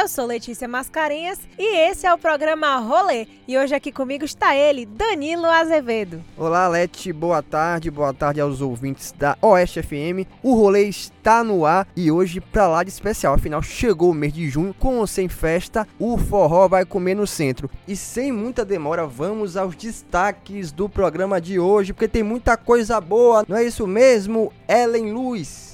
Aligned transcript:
Eu 0.00 0.08
sou 0.08 0.24
Letícia 0.24 0.66
Mascarenhas 0.66 1.38
e 1.58 1.90
esse 1.90 2.06
é 2.06 2.14
o 2.14 2.16
programa 2.16 2.78
Rolê. 2.78 3.26
E 3.46 3.58
hoje 3.58 3.74
aqui 3.74 3.92
comigo 3.92 4.24
está 4.24 4.56
ele, 4.56 4.86
Danilo 4.86 5.44
Azevedo. 5.44 6.24
Olá, 6.38 6.66
Leti, 6.68 7.12
boa 7.12 7.42
tarde, 7.42 7.90
boa 7.90 8.14
tarde 8.14 8.40
aos 8.40 8.62
ouvintes 8.62 9.12
da 9.12 9.36
Oeste 9.42 9.82
FM. 9.82 10.26
O 10.42 10.54
Rolê 10.54 10.84
está 10.84 11.44
no 11.44 11.66
ar 11.66 11.86
e 11.94 12.10
hoje 12.10 12.40
pra 12.40 12.66
lá 12.66 12.82
de 12.82 12.88
especial. 12.88 13.34
Afinal, 13.34 13.60
chegou 13.60 14.10
o 14.10 14.14
mês 14.14 14.32
de 14.32 14.48
junho, 14.48 14.72
com 14.72 14.96
ou 14.96 15.06
sem 15.06 15.28
festa, 15.28 15.86
o 15.98 16.16
forró 16.16 16.66
vai 16.66 16.86
comer 16.86 17.14
no 17.14 17.26
centro. 17.26 17.68
E 17.86 17.94
sem 17.94 18.32
muita 18.32 18.64
demora, 18.64 19.06
vamos 19.06 19.54
aos 19.54 19.76
destaques 19.76 20.72
do 20.72 20.88
programa 20.88 21.38
de 21.38 21.60
hoje, 21.60 21.92
porque 21.92 22.08
tem 22.08 22.22
muita 22.22 22.56
coisa 22.56 22.98
boa, 23.02 23.44
não 23.46 23.54
é 23.54 23.64
isso 23.64 23.86
mesmo, 23.86 24.50
Ellen 24.66 25.12
Luz? 25.12 25.69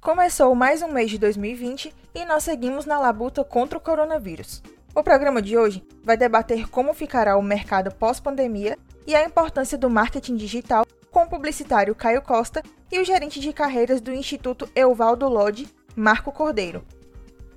Começou 0.00 0.54
mais 0.54 0.80
um 0.80 0.88
mês 0.88 1.10
de 1.10 1.18
2020 1.18 1.94
e 2.14 2.24
nós 2.24 2.44
seguimos 2.44 2.86
na 2.86 2.98
labuta 2.98 3.44
contra 3.44 3.76
o 3.76 3.80
coronavírus. 3.80 4.62
O 4.94 5.02
programa 5.02 5.42
de 5.42 5.58
hoje 5.58 5.86
vai 6.02 6.16
debater 6.16 6.70
como 6.70 6.94
ficará 6.94 7.36
o 7.36 7.42
mercado 7.42 7.94
pós-pandemia 7.94 8.78
e 9.06 9.14
a 9.14 9.22
importância 9.22 9.76
do 9.76 9.90
marketing 9.90 10.36
digital 10.36 10.86
com 11.10 11.24
o 11.24 11.28
publicitário 11.28 11.94
Caio 11.94 12.22
Costa 12.22 12.62
e 12.90 12.98
o 12.98 13.04
gerente 13.04 13.38
de 13.38 13.52
carreiras 13.52 14.00
do 14.00 14.10
Instituto 14.10 14.70
Euvaldo 14.74 15.28
Lodi, 15.28 15.68
Marco 15.94 16.32
Cordeiro. 16.32 16.82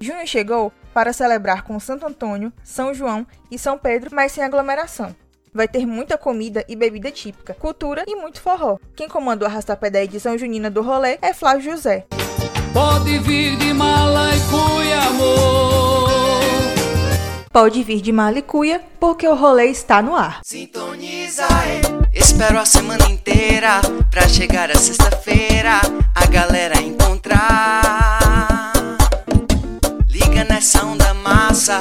Junho 0.02 0.28
chegou 0.28 0.70
para 0.94 1.14
celebrar 1.14 1.64
com 1.64 1.80
Santo 1.80 2.06
Antônio, 2.06 2.52
São 2.62 2.94
João 2.94 3.26
e 3.50 3.58
São 3.58 3.78
Pedro, 3.78 4.10
mas 4.14 4.34
sem 4.34 4.44
aglomeração. 4.44 5.16
Vai 5.54 5.68
ter 5.68 5.86
muita 5.86 6.18
comida 6.18 6.66
e 6.68 6.76
bebida 6.76 7.10
típica, 7.10 7.54
cultura 7.54 8.04
e 8.06 8.18
muito 8.18 8.42
forró. 8.42 8.80
Quem 8.98 9.08
comanda 9.08 9.46
o 9.46 9.48
arrastapé 9.48 9.90
da 9.90 10.04
edição 10.04 10.38
junina 10.38 10.70
do 10.70 10.82
rolê 10.82 11.18
é 11.22 11.34
Flávio 11.34 11.72
José. 11.72 12.06
Pode 12.74 13.20
vir 13.20 13.56
de 13.58 13.72
Malicuia, 13.72 15.02
amor. 15.04 16.10
Pode 17.52 17.84
vir 17.84 18.02
de 18.02 18.12
Malicuia, 18.12 18.82
porque 19.00 19.28
o 19.28 19.36
rolê 19.36 19.68
está 19.68 20.02
no 20.02 20.16
ar. 20.16 20.40
Sintoniza, 20.44 21.44
é. 21.44 21.82
espero 22.18 22.58
a 22.58 22.66
semana 22.66 23.06
inteira 23.12 23.80
pra 24.10 24.28
chegar 24.28 24.72
a 24.72 24.76
sexta-feira 24.76 25.82
a 26.16 26.26
galera 26.26 26.82
encontrar. 26.82 28.72
Liga 30.08 30.44
nessa 30.44 30.84
onda 30.84 31.14
massa 31.14 31.80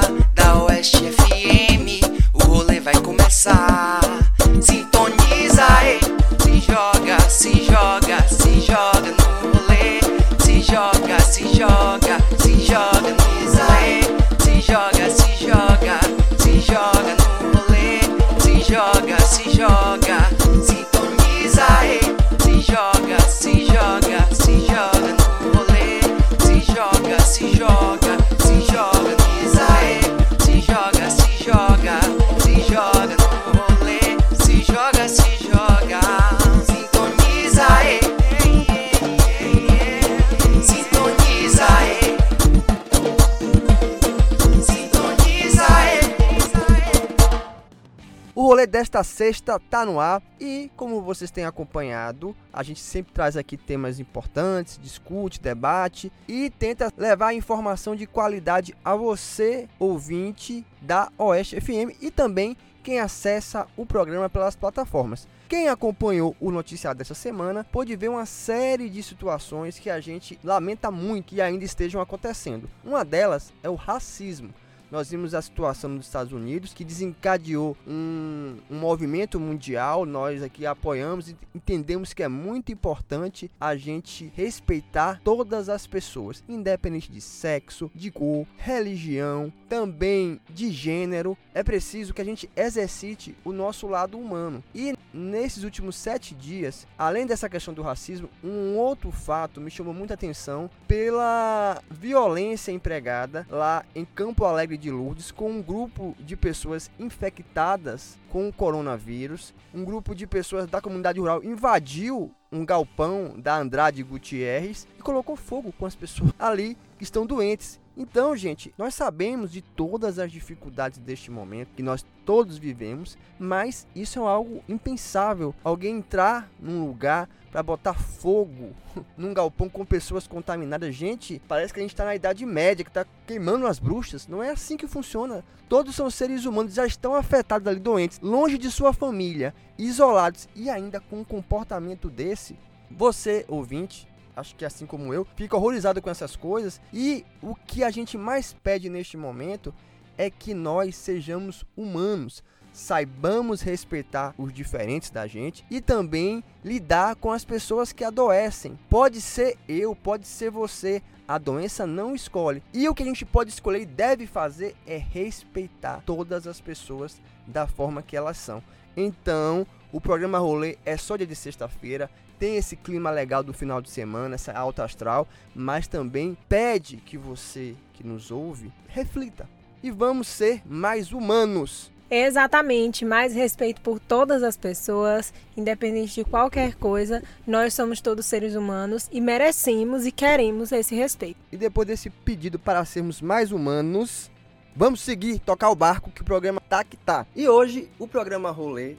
desta 48.72 49.04
sexta 49.04 49.60
tá 49.60 49.84
no 49.84 50.00
ar 50.00 50.22
e, 50.40 50.70
como 50.78 51.02
vocês 51.02 51.30
têm 51.30 51.44
acompanhado, 51.44 52.34
a 52.50 52.62
gente 52.62 52.80
sempre 52.80 53.12
traz 53.12 53.36
aqui 53.36 53.54
temas 53.54 54.00
importantes, 54.00 54.80
discute, 54.82 55.38
debate 55.38 56.10
e 56.26 56.48
tenta 56.48 56.90
levar 56.96 57.34
informação 57.34 57.94
de 57.94 58.06
qualidade 58.06 58.74
a 58.82 58.96
você, 58.96 59.68
ouvinte 59.78 60.64
da 60.80 61.12
Oeste 61.18 61.60
FM 61.60 62.00
e 62.00 62.10
também 62.10 62.56
quem 62.82 62.98
acessa 62.98 63.66
o 63.76 63.84
programa 63.84 64.30
pelas 64.30 64.56
plataformas. 64.56 65.28
Quem 65.50 65.68
acompanhou 65.68 66.34
o 66.40 66.50
noticiário 66.50 66.96
dessa 66.96 67.12
semana 67.12 67.66
pôde 67.70 67.94
ver 67.94 68.08
uma 68.08 68.24
série 68.24 68.88
de 68.88 69.02
situações 69.02 69.78
que 69.78 69.90
a 69.90 70.00
gente 70.00 70.38
lamenta 70.42 70.90
muito 70.90 71.34
e 71.34 71.42
ainda 71.42 71.62
estejam 71.62 72.00
acontecendo. 72.00 72.70
Uma 72.82 73.04
delas 73.04 73.52
é 73.62 73.68
o 73.68 73.74
racismo 73.74 74.54
nós 74.92 75.10
vimos 75.10 75.34
a 75.34 75.40
situação 75.40 75.88
nos 75.88 76.04
Estados 76.04 76.34
Unidos 76.34 76.74
que 76.74 76.84
desencadeou 76.84 77.74
um, 77.88 78.58
um 78.70 78.78
movimento 78.78 79.40
mundial. 79.40 80.04
Nós 80.04 80.42
aqui 80.42 80.66
apoiamos 80.66 81.30
e 81.30 81.36
entendemos 81.54 82.12
que 82.12 82.22
é 82.22 82.28
muito 82.28 82.70
importante 82.70 83.50
a 83.58 83.74
gente 83.74 84.30
respeitar 84.36 85.18
todas 85.24 85.70
as 85.70 85.86
pessoas, 85.86 86.44
independente 86.46 87.10
de 87.10 87.22
sexo, 87.22 87.90
de 87.94 88.10
cor, 88.10 88.46
religião, 88.58 89.50
também 89.66 90.38
de 90.50 90.70
gênero. 90.70 91.38
É 91.54 91.62
preciso 91.62 92.12
que 92.12 92.20
a 92.20 92.24
gente 92.24 92.50
exercite 92.54 93.34
o 93.46 93.52
nosso 93.52 93.86
lado 93.86 94.18
humano. 94.18 94.62
E 94.74 94.94
nesses 95.10 95.64
últimos 95.64 95.96
sete 95.96 96.34
dias, 96.34 96.86
além 96.98 97.26
dessa 97.26 97.48
questão 97.48 97.72
do 97.72 97.80
racismo, 97.80 98.28
um 98.44 98.76
outro 98.76 99.10
fato 99.10 99.58
me 99.58 99.70
chamou 99.70 99.94
muita 99.94 100.12
atenção 100.12 100.68
pela 100.86 101.80
violência 101.90 102.72
empregada 102.72 103.46
lá 103.48 103.86
em 103.94 104.04
Campo 104.04 104.44
Alegre 104.44 104.81
de 104.82 104.90
Lourdes 104.90 105.30
com 105.30 105.50
um 105.50 105.62
grupo 105.62 106.16
de 106.18 106.36
pessoas 106.36 106.90
infectadas 106.98 108.18
com 108.28 108.48
o 108.48 108.52
coronavírus. 108.52 109.54
Um 109.72 109.84
grupo 109.84 110.14
de 110.14 110.26
pessoas 110.26 110.66
da 110.66 110.80
comunidade 110.80 111.20
rural 111.20 111.42
invadiu 111.44 112.32
um 112.50 112.66
galpão 112.66 113.34
da 113.38 113.56
Andrade 113.56 114.02
Gutierrez 114.02 114.86
e 114.98 115.02
colocou 115.02 115.36
fogo 115.36 115.72
com 115.72 115.86
as 115.86 115.94
pessoas 115.94 116.32
ali 116.38 116.76
que 116.98 117.04
estão 117.04 117.24
doentes. 117.24 117.80
Então, 117.96 118.34
gente, 118.34 118.72
nós 118.78 118.94
sabemos 118.94 119.52
de 119.52 119.60
todas 119.60 120.18
as 120.18 120.32
dificuldades 120.32 120.98
deste 120.98 121.30
momento 121.30 121.74
que 121.76 121.82
nós 121.82 122.04
todos 122.24 122.56
vivemos, 122.56 123.18
mas 123.38 123.86
isso 123.94 124.20
é 124.20 124.22
algo 124.22 124.62
impensável. 124.68 125.54
Alguém 125.62 125.96
entrar 125.96 126.50
num 126.58 126.86
lugar 126.86 127.28
para 127.50 127.62
botar 127.62 127.92
fogo 127.92 128.70
num 129.14 129.34
galpão 129.34 129.68
com 129.68 129.84
pessoas 129.84 130.26
contaminadas. 130.26 130.94
Gente, 130.94 131.40
parece 131.46 131.72
que 131.72 131.80
a 131.80 131.82
gente 131.82 131.92
está 131.92 132.06
na 132.06 132.14
Idade 132.14 132.46
Média, 132.46 132.82
que 132.82 132.90
está 132.90 133.04
queimando 133.26 133.66
as 133.66 133.78
bruxas. 133.78 134.26
Não 134.26 134.42
é 134.42 134.50
assim 134.50 134.78
que 134.78 134.86
funciona. 134.86 135.44
Todos 135.68 135.94
são 135.94 136.10
seres 136.10 136.46
humanos, 136.46 136.74
já 136.74 136.86
estão 136.86 137.14
afetados 137.14 137.68
ali, 137.68 137.78
doentes, 137.78 138.20
longe 138.20 138.56
de 138.56 138.70
sua 138.70 138.94
família, 138.94 139.54
isolados 139.78 140.48
e 140.56 140.70
ainda 140.70 140.98
com 140.98 141.20
um 141.20 141.24
comportamento 141.24 142.08
desse. 142.08 142.56
Você, 142.90 143.44
ouvinte, 143.48 144.08
acho 144.36 144.54
que 144.54 144.64
assim 144.64 144.86
como 144.86 145.12
eu, 145.12 145.26
fica 145.36 145.56
horrorizado 145.56 146.00
com 146.00 146.10
essas 146.10 146.36
coisas. 146.36 146.80
E 146.92 147.24
o 147.42 147.54
que 147.54 147.84
a 147.84 147.90
gente 147.90 148.16
mais 148.16 148.52
pede 148.52 148.88
neste 148.88 149.16
momento 149.16 149.74
é 150.16 150.30
que 150.30 150.54
nós 150.54 150.96
sejamos 150.96 151.64
humanos, 151.76 152.42
saibamos 152.72 153.60
respeitar 153.60 154.34
os 154.38 154.52
diferentes 154.52 155.10
da 155.10 155.26
gente 155.26 155.64
e 155.70 155.80
também 155.80 156.42
lidar 156.64 157.16
com 157.16 157.30
as 157.30 157.44
pessoas 157.44 157.92
que 157.92 158.04
adoecem. 158.04 158.78
Pode 158.88 159.20
ser 159.20 159.58
eu, 159.68 159.94
pode 159.94 160.26
ser 160.26 160.50
você, 160.50 161.02
a 161.26 161.38
doença 161.38 161.86
não 161.86 162.14
escolhe. 162.14 162.62
E 162.72 162.88
o 162.88 162.94
que 162.94 163.02
a 163.02 163.06
gente 163.06 163.24
pode 163.24 163.50
escolher 163.50 163.82
e 163.82 163.86
deve 163.86 164.26
fazer 164.26 164.74
é 164.86 164.96
respeitar 164.96 166.02
todas 166.04 166.46
as 166.46 166.60
pessoas 166.60 167.20
da 167.46 167.66
forma 167.66 168.02
que 168.02 168.16
elas 168.16 168.36
são. 168.36 168.62
Então, 168.96 169.66
o 169.90 170.00
programa 170.00 170.38
Rolê 170.38 170.76
é 170.84 170.96
só 170.96 171.16
dia 171.16 171.26
de 171.26 171.34
sexta-feira, 171.34 172.10
tem 172.42 172.56
esse 172.56 172.74
clima 172.74 173.08
legal 173.08 173.40
do 173.40 173.52
final 173.52 173.80
de 173.80 173.88
semana, 173.88 174.34
essa 174.34 174.52
alta 174.52 174.82
astral, 174.82 175.28
mas 175.54 175.86
também 175.86 176.36
pede 176.48 176.96
que 176.96 177.16
você 177.16 177.76
que 177.92 178.04
nos 178.04 178.32
ouve 178.32 178.72
reflita 178.88 179.48
e 179.80 179.92
vamos 179.92 180.26
ser 180.26 180.60
mais 180.66 181.12
humanos. 181.12 181.92
Exatamente, 182.10 183.04
mais 183.04 183.32
respeito 183.32 183.80
por 183.80 184.00
todas 184.00 184.42
as 184.42 184.56
pessoas, 184.56 185.32
independente 185.56 186.16
de 186.16 186.24
qualquer 186.24 186.74
coisa. 186.74 187.22
Nós 187.46 187.74
somos 187.74 188.00
todos 188.00 188.26
seres 188.26 188.56
humanos 188.56 189.08
e 189.12 189.20
merecemos 189.20 190.04
e 190.04 190.10
queremos 190.10 190.72
esse 190.72 190.96
respeito. 190.96 191.38
E 191.52 191.56
depois 191.56 191.86
desse 191.86 192.10
pedido 192.10 192.58
para 192.58 192.84
sermos 192.84 193.22
mais 193.22 193.52
humanos, 193.52 194.32
vamos 194.74 195.00
seguir, 195.00 195.38
tocar 195.38 195.70
o 195.70 195.76
barco 195.76 196.10
que 196.10 196.22
o 196.22 196.24
programa 196.24 196.60
tá 196.60 196.82
que 196.82 196.96
tá. 196.96 197.24
E 197.36 197.48
hoje 197.48 197.88
o 198.00 198.08
programa 198.08 198.50
Rolê 198.50 198.96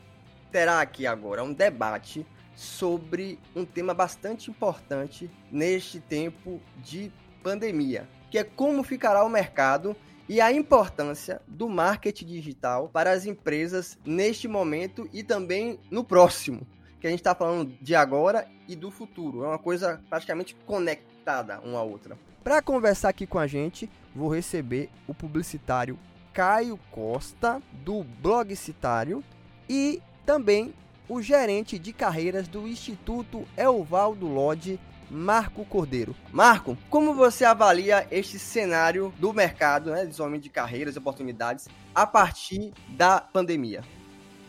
terá 0.50 0.80
aqui 0.80 1.06
agora 1.06 1.44
um 1.44 1.52
debate 1.52 2.26
sobre 2.56 3.40
um 3.56 3.66
tema 3.66 3.94
bastante 3.94 4.50
importante 4.50 5.30
neste 5.52 6.00
tempo 6.00 6.62
de 6.78 7.12
pandemia, 7.42 8.08
que 8.30 8.38
é 8.38 8.44
como 8.44 8.84
ficará 8.84 9.24
o 9.24 9.30
mercado 9.30 9.96
e 10.28 10.40
a 10.40 10.52
importância 10.52 11.42
do 11.48 11.68
marketing 11.68 12.26
digital 12.26 12.90
para 12.90 13.12
as 13.12 13.26
empresas 13.26 13.98
neste 14.06 14.48
momento 14.48 15.10
e 15.12 15.24
também 15.24 15.80
no 15.92 16.04
próximo. 16.04 16.66
Que 17.00 17.08
a 17.08 17.10
gente 17.10 17.20
está 17.20 17.36
falando 17.36 17.74
de 17.82 17.94
agora 17.94 18.48
e 18.68 18.76
do 18.76 18.90
futuro. 18.90 19.44
É 19.44 19.48
uma 19.48 19.60
coisa 19.60 20.02
praticamente 20.10 20.56
conectada 20.66 21.60
uma 21.60 21.80
à 21.80 21.84
outra. 21.84 22.18
Para 22.44 22.62
conversar 22.62 23.10
aqui 23.10 23.28
com 23.28 23.40
a 23.40 23.48
gente, 23.48 23.90
vou 24.16 24.34
receber 24.34 24.90
o 25.08 25.14
publicitário 25.14 26.00
Caio 26.34 26.80
Costa, 26.92 27.62
do 27.84 28.04
Blog 28.04 28.56
Citário, 28.56 29.24
e 29.70 30.02
também 30.26 30.74
o 31.08 31.22
gerente 31.22 31.78
de 31.78 31.94
carreiras 31.94 32.48
do 32.48 32.68
Instituto 32.68 33.46
Elvaldo 33.58 34.28
Lodge, 34.28 34.80
Marco 35.10 35.64
Cordeiro. 35.66 36.16
Marco, 36.32 36.78
como 36.90 37.14
você 37.14 37.46
avalia 37.46 38.08
este 38.10 38.40
cenário 38.40 39.14
do 39.20 39.34
mercado, 39.34 39.92
né, 39.92 40.06
desenvolvimento 40.06 40.44
de 40.44 40.50
carreiras 40.50 40.96
e 40.96 41.00
oportunidades 41.00 41.68
a 41.94 42.08
partir 42.08 42.74
da 42.90 43.20
pandemia? 43.22 43.84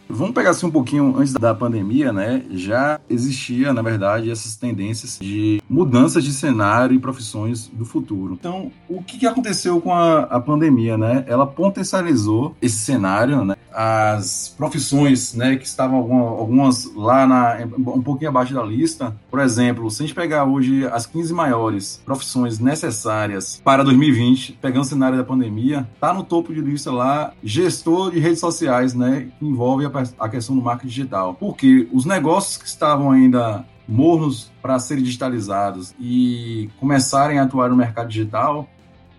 Vamos 0.08 0.34
pegar 0.34 0.50
assim 0.50 0.66
um 0.66 0.70
pouquinho 0.70 1.16
antes 1.16 1.32
da 1.32 1.54
pandemia, 1.54 2.12
né? 2.12 2.42
Já 2.50 3.00
existia, 3.08 3.72
na 3.72 3.82
verdade, 3.82 4.30
essas 4.30 4.56
tendências 4.56 5.18
de 5.20 5.62
mudanças 5.68 6.22
de 6.22 6.32
cenário 6.32 6.94
e 6.94 6.98
profissões 6.98 7.68
do 7.68 7.84
futuro. 7.84 8.34
Então, 8.34 8.70
o 8.88 9.02
que, 9.02 9.26
aconteceu 9.26 9.80
com 9.80 9.92
a, 9.92 10.20
a 10.20 10.40
pandemia, 10.40 10.98
né? 10.98 11.24
Ela 11.26 11.46
potencializou 11.46 12.54
esse 12.60 12.78
cenário, 12.78 13.44
né? 13.44 13.56
As 13.72 14.54
profissões, 14.56 15.34
né, 15.34 15.56
que 15.56 15.66
estavam 15.66 15.96
algumas, 15.96 16.38
algumas 16.38 16.94
lá 16.94 17.26
na, 17.26 17.66
um 17.76 18.02
pouquinho 18.02 18.30
abaixo 18.30 18.54
da 18.54 18.62
lista. 18.62 19.16
Por 19.28 19.40
exemplo, 19.40 19.90
se 19.90 20.02
a 20.02 20.06
gente 20.06 20.14
pegar 20.14 20.44
hoje 20.44 20.86
as 20.86 21.06
15 21.06 21.32
maiores 21.32 22.00
profissões 22.04 22.60
necessárias 22.60 23.60
para 23.64 23.82
2020, 23.82 24.58
pegando 24.62 24.82
o 24.82 24.86
cenário 24.86 25.18
da 25.18 25.24
pandemia, 25.24 25.88
tá 25.98 26.14
no 26.14 26.22
topo 26.22 26.54
de 26.54 26.60
lista 26.60 26.92
lá 26.92 27.32
gestor 27.42 28.12
de 28.12 28.20
redes 28.20 28.38
sociais, 28.38 28.94
né, 28.94 29.28
que 29.40 29.44
envolve 29.44 29.84
a 29.84 29.90
a 30.18 30.28
questão 30.28 30.56
do 30.56 30.62
marketing 30.62 30.88
digital. 30.88 31.34
Porque 31.34 31.88
os 31.92 32.04
negócios 32.04 32.56
que 32.56 32.66
estavam 32.66 33.10
ainda 33.10 33.64
mornos 33.86 34.50
para 34.62 34.78
serem 34.78 35.04
digitalizados 35.04 35.94
e 36.00 36.70
começarem 36.80 37.38
a 37.38 37.42
atuar 37.42 37.68
no 37.68 37.76
mercado 37.76 38.08
digital, 38.08 38.68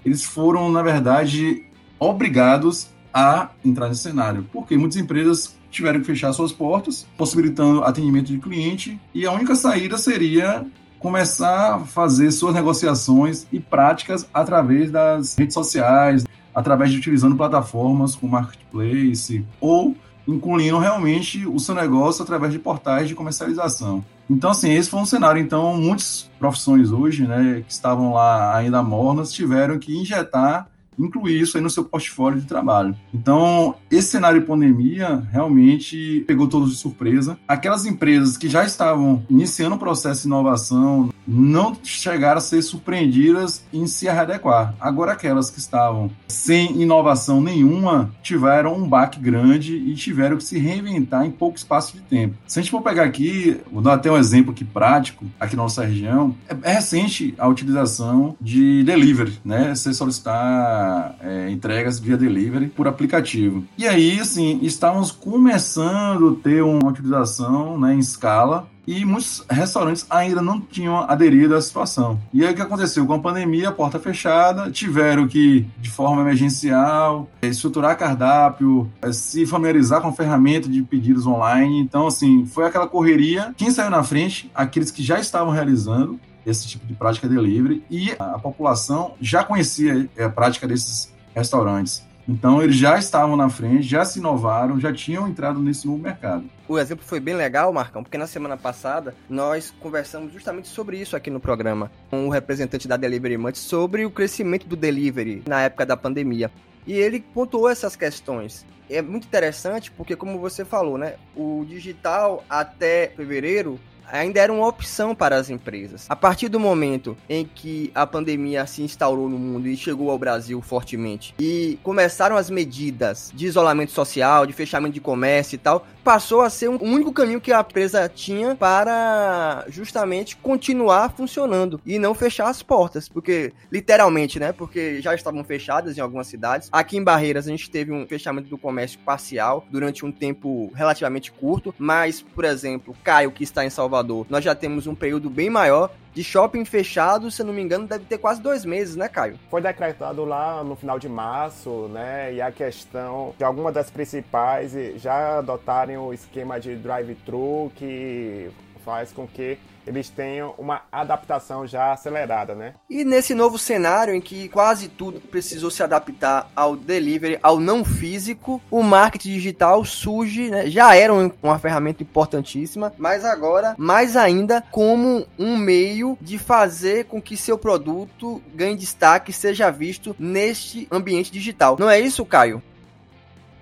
eles 0.04 0.24
foram, 0.26 0.72
na 0.72 0.82
verdade, 0.82 1.64
obrigados 2.00 2.90
a 3.14 3.50
entrar 3.64 3.88
nesse 3.88 4.02
cenário. 4.02 4.46
Porque 4.52 4.78
muitas 4.78 4.98
empresas 4.98 5.56
tiveram 5.70 6.00
que 6.00 6.06
fechar 6.06 6.32
suas 6.34 6.52
portas, 6.52 7.06
possibilitando 7.18 7.84
atendimento 7.84 8.28
de 8.28 8.38
cliente, 8.40 9.00
e 9.14 9.26
a 9.26 9.32
única 9.32 9.56
saída 9.56 9.98
seria 9.98 10.66
começar 11.00 11.76
a 11.76 11.80
fazer 11.80 12.32
suas 12.32 12.56
negociações 12.56 13.46
e 13.52 13.60
práticas 13.60 14.28
através 14.34 14.90
das 14.90 15.36
redes 15.36 15.54
sociais, 15.54 16.26
através 16.54 16.92
de 16.92 16.98
utilizando 16.98 17.36
plataformas 17.36 18.16
como 18.16 18.32
marketplace 18.32 19.46
ou 19.60 19.96
incluindo 20.28 20.78
realmente 20.78 21.46
o 21.46 21.60
seu 21.60 21.76
negócio 21.76 22.24
através 22.24 22.52
de 22.52 22.60
portais 22.60 23.08
de 23.08 23.16
comercialização. 23.16 24.04
Então, 24.30 24.50
assim, 24.52 24.72
esse 24.72 24.90
foi 24.90 25.00
um 25.00 25.06
cenário. 25.06 25.42
Então, 25.42 25.76
muitas 25.78 26.30
profissões 26.40 26.92
hoje, 26.92 27.28
né, 27.28 27.64
que 27.66 27.72
estavam 27.72 28.14
lá 28.14 28.56
ainda 28.56 28.82
mornas, 28.82 29.32
tiveram 29.32 29.78
que 29.78 29.96
injetar 29.96 30.68
incluir 30.98 31.40
isso 31.40 31.58
aí 31.58 31.64
no 31.64 31.70
seu 31.70 31.84
portfólio 31.84 32.40
de 32.40 32.48
trabalho. 32.48 32.96
Então, 33.14 33.76
esse 33.90 34.10
cenário 34.10 34.40
de 34.40 34.48
pandemia 34.48 35.28
realmente 35.32 36.24
pegou 36.28 36.48
todos 36.48 36.72
de 36.72 36.78
surpresa. 36.78 37.38
Aquelas 37.48 37.86
empresas 37.86 38.38
que 38.38 38.48
já 38.48 38.66
estavam 38.66 39.24
iniciando 39.30 39.76
o 39.76 39.80
processo 39.80 40.22
de 40.22 40.28
inovação 40.28 41.10
não 41.28 41.76
chegaram 41.84 42.38
a 42.38 42.42
ser 42.42 42.62
surpreendidas 42.62 43.64
em 43.74 43.88
se 43.88 44.06
readequar. 44.06 44.76
Agora, 44.80 45.14
aquelas 45.14 45.50
que 45.50 45.60
estavam 45.60 46.12
sem 46.28 46.82
inovação 46.82 47.42
nenhuma 47.42 48.12
tiveram 48.22 48.76
um 48.76 48.88
baque 48.88 49.20
grande 49.20 49.76
e 49.76 49.96
tiveram 49.96 50.38
que 50.38 50.44
se 50.44 50.60
reinventar 50.60 51.26
em 51.26 51.32
pouco 51.32 51.58
espaço 51.58 51.98
de 51.98 52.04
tempo. 52.04 52.36
Se 52.48 52.60
a 52.60 52.62
gente 52.62 52.72
for 52.72 52.82
pegar 52.82 53.04
aqui, 53.04 53.58
vou 53.72 53.82
dar 53.82 53.94
até 53.94 54.12
um 54.12 54.18
exemplo 54.18 54.52
aqui 54.52 54.64
prático, 54.64 55.26
aqui 55.40 55.56
na 55.56 55.64
nossa 55.64 55.84
região, 55.84 56.36
é, 56.48 56.72
é 56.72 56.74
recente 56.74 57.34
a 57.38 57.48
utilização 57.48 58.36
de 58.40 58.84
delivery, 58.84 59.40
né? 59.44 59.74
Você 59.74 59.94
solicitar 59.94 60.85
é, 61.22 61.50
entregas 61.50 62.00
via 62.00 62.18
delivery 62.18 62.68
por 62.68 62.88
aplicativo. 62.88 63.64
E 63.78 63.88
aí, 63.88 64.20
assim, 64.20 64.60
estávamos 64.62 65.12
começando 65.12 66.38
a 66.40 66.44
ter 66.44 66.62
uma 66.64 66.90
utilização 66.90 67.80
né, 67.80 67.94
em 67.94 68.00
escala 68.00 68.68
e 68.88 69.04
muitos 69.04 69.44
restaurantes 69.50 70.06
ainda 70.10 70.42
não 70.42 70.62
tinham 70.62 71.00
aderido 71.10 71.56
à 71.56 71.62
situação. 71.62 72.20
E 72.34 72.46
aí 72.46 72.54
o 72.54 72.56
que 72.56 72.62
aconteceu? 72.62 73.06
Com 73.06 73.14
a 73.14 73.20
pandemia, 73.20 73.72
porta 73.72 74.00
fechada, 74.00 74.70
tiveram 74.70 75.28
que, 75.28 75.66
de 75.80 75.90
forma 75.90 76.22
emergencial, 76.22 77.28
estruturar 77.42 77.98
cardápio, 77.98 78.92
é, 79.02 79.12
se 79.12 79.46
familiarizar 79.46 80.02
com 80.02 80.10
a 80.10 80.14
ferramenta 80.14 80.70
de 80.70 80.82
pedidos 80.84 81.26
online. 81.26 81.80
Então, 81.80 82.08
assim, 82.08 82.46
foi 82.46 82.66
aquela 82.66 82.88
correria. 82.88 83.54
Quem 83.58 83.72
saiu 83.72 83.90
na 83.90 84.04
frente? 84.04 84.52
Aqueles 84.54 84.92
que 84.92 85.02
já 85.02 85.20
estavam 85.20 85.52
realizando 85.52 86.20
esse 86.46 86.68
tipo 86.68 86.86
de 86.86 86.94
prática 86.94 87.28
delivery 87.28 87.84
e 87.90 88.12
a 88.20 88.40
população 88.40 89.16
já 89.20 89.44
conhecia 89.44 90.10
a 90.20 90.30
prática 90.30 90.68
desses 90.68 91.14
restaurantes. 91.34 92.06
Então 92.28 92.62
eles 92.62 92.76
já 92.76 92.98
estavam 92.98 93.38
na 93.38 93.50
frente, 93.50 93.84
já 93.84 94.04
se 94.04 94.20
inovaram, 94.20 94.80
já 94.80 94.92
tinham 94.92 95.28
entrado 95.28 95.60
nesse 95.60 95.86
novo 95.86 96.02
mercado. 96.02 96.46
O 96.68 96.80
exemplo 96.80 97.06
foi 97.06 97.20
bem 97.20 97.36
legal, 97.36 97.72
Marcão, 97.72 98.02
porque 98.02 98.18
na 98.18 98.26
semana 98.26 98.58
passada 98.58 99.14
nós 99.30 99.72
conversamos 99.80 100.34
justamente 100.34 100.68
sobre 100.68 100.98
isso 101.00 101.16
aqui 101.16 101.30
no 101.30 101.40
programa 101.40 101.92
com 102.10 102.28
o 102.28 102.32
representante 102.32 102.88
da 102.88 102.98
Delivery 102.98 103.38
Munch 103.38 103.60
sobre 103.60 104.06
o 104.06 104.12
crescimento 104.12 104.68
do 104.68 104.76
delivery 104.76 105.44
na 105.48 105.62
época 105.62 105.86
da 105.86 105.96
pandemia. 105.96 106.52
E 106.88 106.94
ele 106.94 107.20
pontuou 107.20 107.70
essas 107.70 107.96
questões. 107.96 108.66
É 108.90 109.02
muito 109.02 109.26
interessante 109.26 109.92
porque, 109.92 110.16
como 110.16 110.40
você 110.40 110.64
falou, 110.64 110.98
né, 110.98 111.16
o 111.36 111.66
digital 111.68 112.44
até 112.50 113.12
fevereiro 113.16 113.80
ainda 114.12 114.40
era 114.40 114.52
uma 114.52 114.68
opção 114.68 115.16
para 115.16 115.36
as 115.36 115.50
empresas. 115.50 116.06
A 116.10 116.16
partir 116.16 116.50
do 116.50 116.60
momento 116.60 117.18
em 117.30 117.46
que 117.46 117.92
a 117.94 118.06
pandemia 118.06 118.66
se 118.66 118.82
instaurou 118.82 119.30
no 119.30 119.38
mundo 119.38 119.68
e 119.68 119.76
chegou 119.76 120.10
ao 120.10 120.18
Brasil 120.18 120.62
fortemente 120.62 121.34
e 121.40 121.80
começaram 121.84 122.38
as 122.38 122.50
medidas 122.50 123.32
de 123.34 123.46
isolamento 123.46 123.92
social, 123.92 124.46
de 124.46 124.54
fechamento 124.54 124.94
de 124.94 125.02
comércio 125.02 125.56
e 125.56 125.60
tal, 125.60 125.86
passou 126.04 126.42
a 126.42 126.50
ser 126.50 126.70
um 126.70 126.78
único 126.82 127.12
caminho 127.12 127.42
que 127.42 127.52
a 127.52 127.62
empresa 127.62 128.08
tinha 128.08 128.56
para 128.56 129.66
justamente 129.70 130.38
continuar 130.38 131.10
funcionando 131.10 131.82
e 131.86 131.98
não 131.98 132.14
fechar 132.14 132.48
as 132.48 132.62
portas, 132.62 133.10
porque 133.10 133.52
literalmente, 133.72 134.40
né? 134.40 134.52
Porque 134.52 135.02
já 135.02 135.16
estavam 135.16 135.44
fechadas 135.44 135.98
em 135.98 136.02
algumas 136.02 136.28
cidades. 136.28 136.70
Aqui 136.72 136.98
em 136.98 137.04
Barreiras 137.04 137.48
a 137.48 137.50
gente 137.50 137.70
teve 137.70 137.92
um 137.92 138.06
fechamento 138.08 138.50
do 138.50 138.58
comércio 138.58 139.00
parcial 139.00 139.66
durante 139.70 140.06
um 140.06 140.12
tempo 140.12 140.72
relativamente 140.76 141.32
curto, 141.32 141.74
mas 141.78 142.22
por 142.22 142.46
exemplo, 142.46 142.96
Caio 143.04 143.32
que 143.32 143.44
está 143.44 143.66
em 143.66 143.70
Salvador, 143.70 143.95
nós 144.30 144.44
já 144.44 144.56
temos 144.56 144.88
um 144.88 144.96
período 144.96 145.30
bem 145.30 145.50
maior 145.50 145.92
de 146.14 146.24
shopping 146.24 146.64
fechado, 146.64 147.30
se 147.30 147.42
eu 147.42 147.46
não 147.46 147.54
me 147.54 147.62
engano, 147.62 147.88
deve 147.88 148.06
ter 148.06 148.18
quase 148.18 148.42
dois 148.42 148.64
meses, 148.64 148.96
né, 148.96 149.10
Caio? 149.10 149.38
Foi 149.50 149.62
decretado 149.62 150.24
lá 150.24 150.64
no 150.64 150.76
final 150.76 150.98
de 150.98 151.10
março, 151.10 151.90
né? 151.90 152.34
E 152.34 152.42
a 152.42 152.52
questão 152.52 153.36
de 153.38 153.44
algumas 153.44 153.74
das 153.74 153.90
principais 153.90 154.74
já 154.96 155.40
adotarem 155.40 155.98
o 155.98 156.14
esquema 156.14 156.60
de 156.60 156.76
drive-thru 156.76 157.72
que 157.76 158.50
faz 158.86 159.12
com 159.12 159.28
que 159.28 159.58
eles 159.88 160.10
tenham 160.10 160.54
uma 160.58 160.82
adaptação 160.92 161.68
já 161.68 161.92
acelerada, 161.92 162.56
né? 162.56 162.74
E 162.90 163.04
nesse 163.04 163.34
novo 163.34 163.58
cenário 163.58 164.14
em 164.14 164.22
que 164.22 164.50
quase 164.50 164.88
tudo 164.88 165.20
precisou 165.20 165.70
se 165.70 165.84
adaptar 165.84 166.50
ao 166.56 166.76
delivery, 166.76 167.40
ao 167.42 167.60
não 167.60 167.86
físico, 167.86 168.62
o 168.70 168.82
marketing 168.82 169.34
digital 169.34 169.86
surge, 169.86 170.50
né? 170.50 170.68
já 170.70 170.96
era 170.96 171.14
uma 171.14 171.60
ferramenta 171.60 172.04
importantíssima, 172.04 172.94
mas 172.98 173.24
agora 173.24 173.76
mais 173.78 174.16
ainda 174.16 174.64
como 174.72 175.26
um 175.38 175.56
meio 175.56 176.18
de 176.22 176.38
fazer 176.38 177.06
com 177.06 177.22
que 177.22 177.38
seu 177.38 177.58
produto 177.58 178.42
ganhe 178.54 178.76
destaque, 178.76 179.32
seja 179.32 179.70
visto 179.70 180.16
neste 180.18 180.88
ambiente 180.92 181.32
digital. 181.32 181.78
Não 181.80 181.90
é 181.90 182.00
isso, 182.00 182.26
Caio? 182.26 182.62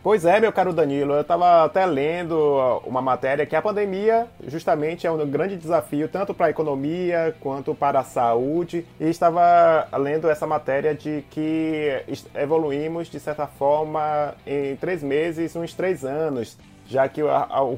Pois 0.04 0.26
é, 0.26 0.38
meu 0.38 0.52
caro 0.52 0.74
Danilo, 0.74 1.14
eu 1.14 1.22
estava 1.22 1.64
até 1.64 1.86
lendo 1.86 2.36
uma 2.86 3.02
matéria 3.02 3.46
que 3.46 3.56
a 3.56 3.62
pandemia 3.62 4.28
justamente 4.46 5.08
é 5.08 5.12
um 5.12 5.26
grande 5.26 5.56
desafio 5.56 6.10
tanto 6.10 6.34
para 6.34 6.48
a 6.48 6.50
economia 6.50 7.34
quanto 7.40 7.74
para 7.74 8.02
a 8.02 8.04
saúde 8.04 8.86
e 9.00 9.06
estava 9.06 9.88
lendo 9.98 10.30
essa 10.30 10.46
matéria 10.46 10.94
de 10.94 11.24
que 11.30 12.04
evoluímos 12.36 13.08
de 13.08 13.18
certa 13.18 13.48
forma 13.48 14.36
em 14.46 14.76
três 14.76 15.02
meses, 15.02 15.56
uns 15.56 15.74
três 15.74 16.04
anos, 16.04 16.58
já 16.86 17.08
que 17.08 17.24
o 17.24 17.30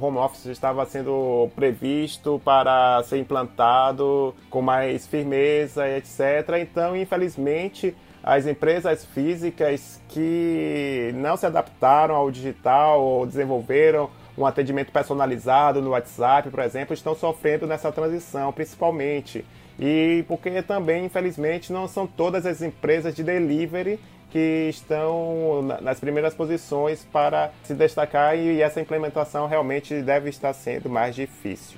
home 0.01 0.17
office 0.17 0.47
estava 0.47 0.83
sendo 0.87 1.47
previsto 1.55 2.41
para 2.43 3.03
ser 3.03 3.19
implantado 3.19 4.33
com 4.49 4.63
mais 4.63 5.05
firmeza, 5.05 5.87
etc. 5.87 6.57
Então, 6.59 6.97
infelizmente, 6.97 7.95
as 8.25 8.47
empresas 8.47 9.05
físicas 9.05 10.01
que 10.09 11.11
não 11.13 11.37
se 11.37 11.45
adaptaram 11.45 12.15
ao 12.15 12.31
digital 12.31 12.99
ou 12.99 13.23
desenvolveram 13.23 14.09
um 14.35 14.47
atendimento 14.47 14.91
personalizado 14.91 15.79
no 15.79 15.91
WhatsApp, 15.91 16.49
por 16.49 16.59
exemplo, 16.61 16.95
estão 16.95 17.13
sofrendo 17.13 17.67
nessa 17.67 17.91
transição, 17.91 18.51
principalmente. 18.51 19.45
E 19.79 20.25
porque 20.27 20.59
também, 20.63 21.05
infelizmente, 21.05 21.71
não 21.71 21.87
são 21.87 22.07
todas 22.07 22.47
as 22.47 22.63
empresas 22.63 23.13
de 23.13 23.23
delivery 23.23 23.99
que 24.31 24.69
estão 24.71 25.61
nas 25.79 25.99
primeiras 25.99 26.33
posições 26.33 27.05
para 27.05 27.51
se 27.63 27.75
destacar 27.75 28.35
e 28.35 28.59
essa 28.59 28.81
implementação 28.81 29.47
realmente 29.47 30.01
deve 30.01 30.31
estar 30.31 30.51
sendo 30.53 30.89
mais 30.89 31.13
difícil. 31.13 31.77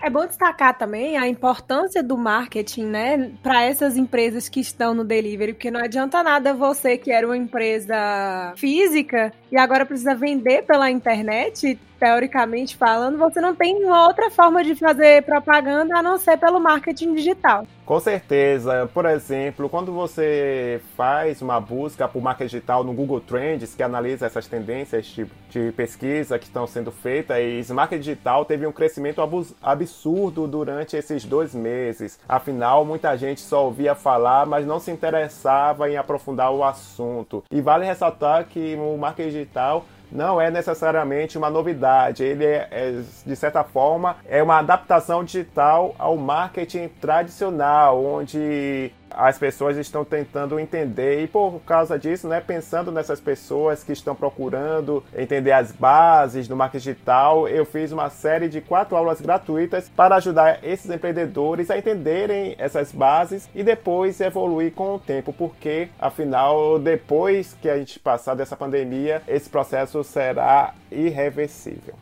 É 0.00 0.10
bom 0.10 0.26
destacar 0.26 0.76
também 0.76 1.16
a 1.16 1.26
importância 1.26 2.02
do 2.02 2.18
marketing, 2.18 2.84
né, 2.84 3.30
para 3.42 3.64
essas 3.64 3.96
empresas 3.96 4.48
que 4.48 4.60
estão 4.60 4.94
no 4.94 5.04
delivery, 5.04 5.54
porque 5.54 5.70
não 5.70 5.80
adianta 5.80 6.22
nada 6.22 6.52
você 6.52 6.98
que 6.98 7.10
era 7.10 7.26
uma 7.26 7.36
empresa 7.36 8.52
física 8.56 9.32
e 9.50 9.56
agora 9.56 9.86
precisa 9.86 10.14
vender 10.14 10.62
pela 10.64 10.90
internet 10.90 11.78
teoricamente 11.98 12.76
falando, 12.76 13.18
você 13.18 13.40
não 13.40 13.54
tem 13.54 13.84
uma 13.84 14.06
outra 14.06 14.30
forma 14.30 14.62
de 14.62 14.74
fazer 14.74 15.22
propaganda 15.22 15.98
a 15.98 16.02
não 16.02 16.18
ser 16.18 16.36
pelo 16.38 16.60
marketing 16.60 17.14
digital. 17.14 17.66
Com 17.86 18.00
certeza. 18.00 18.90
Por 18.92 19.06
exemplo, 19.06 19.68
quando 19.68 19.92
você 19.92 20.80
faz 20.96 21.40
uma 21.40 21.60
busca 21.60 22.08
por 22.08 22.20
marketing 22.20 22.48
digital 22.48 22.82
no 22.82 22.92
Google 22.92 23.20
Trends, 23.20 23.76
que 23.76 23.82
analisa 23.82 24.26
essas 24.26 24.48
tendências 24.48 25.06
de, 25.06 25.24
de 25.48 25.70
pesquisa 25.70 26.36
que 26.36 26.46
estão 26.46 26.66
sendo 26.66 26.90
feitas, 26.90 27.38
e 27.38 27.72
marketing 27.72 28.02
digital 28.02 28.44
teve 28.44 28.66
um 28.66 28.72
crescimento 28.72 29.22
absurdo 29.62 30.48
durante 30.48 30.96
esses 30.96 31.24
dois 31.24 31.54
meses. 31.54 32.18
Afinal, 32.28 32.84
muita 32.84 33.16
gente 33.16 33.40
só 33.40 33.66
ouvia 33.66 33.94
falar, 33.94 34.46
mas 34.46 34.66
não 34.66 34.80
se 34.80 34.90
interessava 34.90 35.88
em 35.88 35.96
aprofundar 35.96 36.50
o 36.50 36.64
assunto. 36.64 37.44
E 37.52 37.60
vale 37.60 37.86
ressaltar 37.86 38.46
que 38.46 38.74
o 38.74 38.96
marketing 38.98 39.30
digital 39.30 39.84
não 40.10 40.40
é 40.40 40.50
necessariamente 40.50 41.36
uma 41.36 41.50
novidade. 41.50 42.22
Ele 42.22 42.44
é, 42.44 42.68
é, 42.70 43.02
de 43.24 43.36
certa 43.36 43.64
forma, 43.64 44.16
é 44.26 44.42
uma 44.42 44.58
adaptação 44.58 45.24
digital 45.24 45.94
ao 45.98 46.16
marketing 46.16 46.88
tradicional, 47.00 48.04
onde 48.04 48.92
as 49.16 49.38
pessoas 49.38 49.78
estão 49.78 50.04
tentando 50.04 50.60
entender 50.60 51.24
e 51.24 51.26
por 51.26 51.60
causa 51.66 51.98
disso, 51.98 52.28
né, 52.28 52.40
pensando 52.40 52.92
nessas 52.92 53.18
pessoas 53.18 53.82
que 53.82 53.92
estão 53.92 54.14
procurando 54.14 55.02
entender 55.16 55.52
as 55.52 55.72
bases 55.72 56.46
do 56.46 56.54
marketing 56.54 56.76
digital, 56.76 57.48
eu 57.48 57.64
fiz 57.64 57.90
uma 57.90 58.10
série 58.10 58.48
de 58.48 58.60
quatro 58.60 58.96
aulas 58.96 59.20
gratuitas 59.20 59.88
para 59.88 60.16
ajudar 60.16 60.62
esses 60.62 60.90
empreendedores 60.90 61.70
a 61.70 61.78
entenderem 61.78 62.54
essas 62.58 62.92
bases 62.92 63.48
e 63.54 63.62
depois 63.62 64.20
evoluir 64.20 64.72
com 64.72 64.96
o 64.96 64.98
tempo, 64.98 65.32
porque 65.32 65.88
afinal, 65.98 66.78
depois 66.78 67.56
que 67.60 67.70
a 67.70 67.78
gente 67.78 67.98
passar 67.98 68.34
dessa 68.34 68.56
pandemia, 68.56 69.22
esse 69.26 69.48
processo 69.48 70.04
será 70.04 70.74
irreversível. 70.90 71.94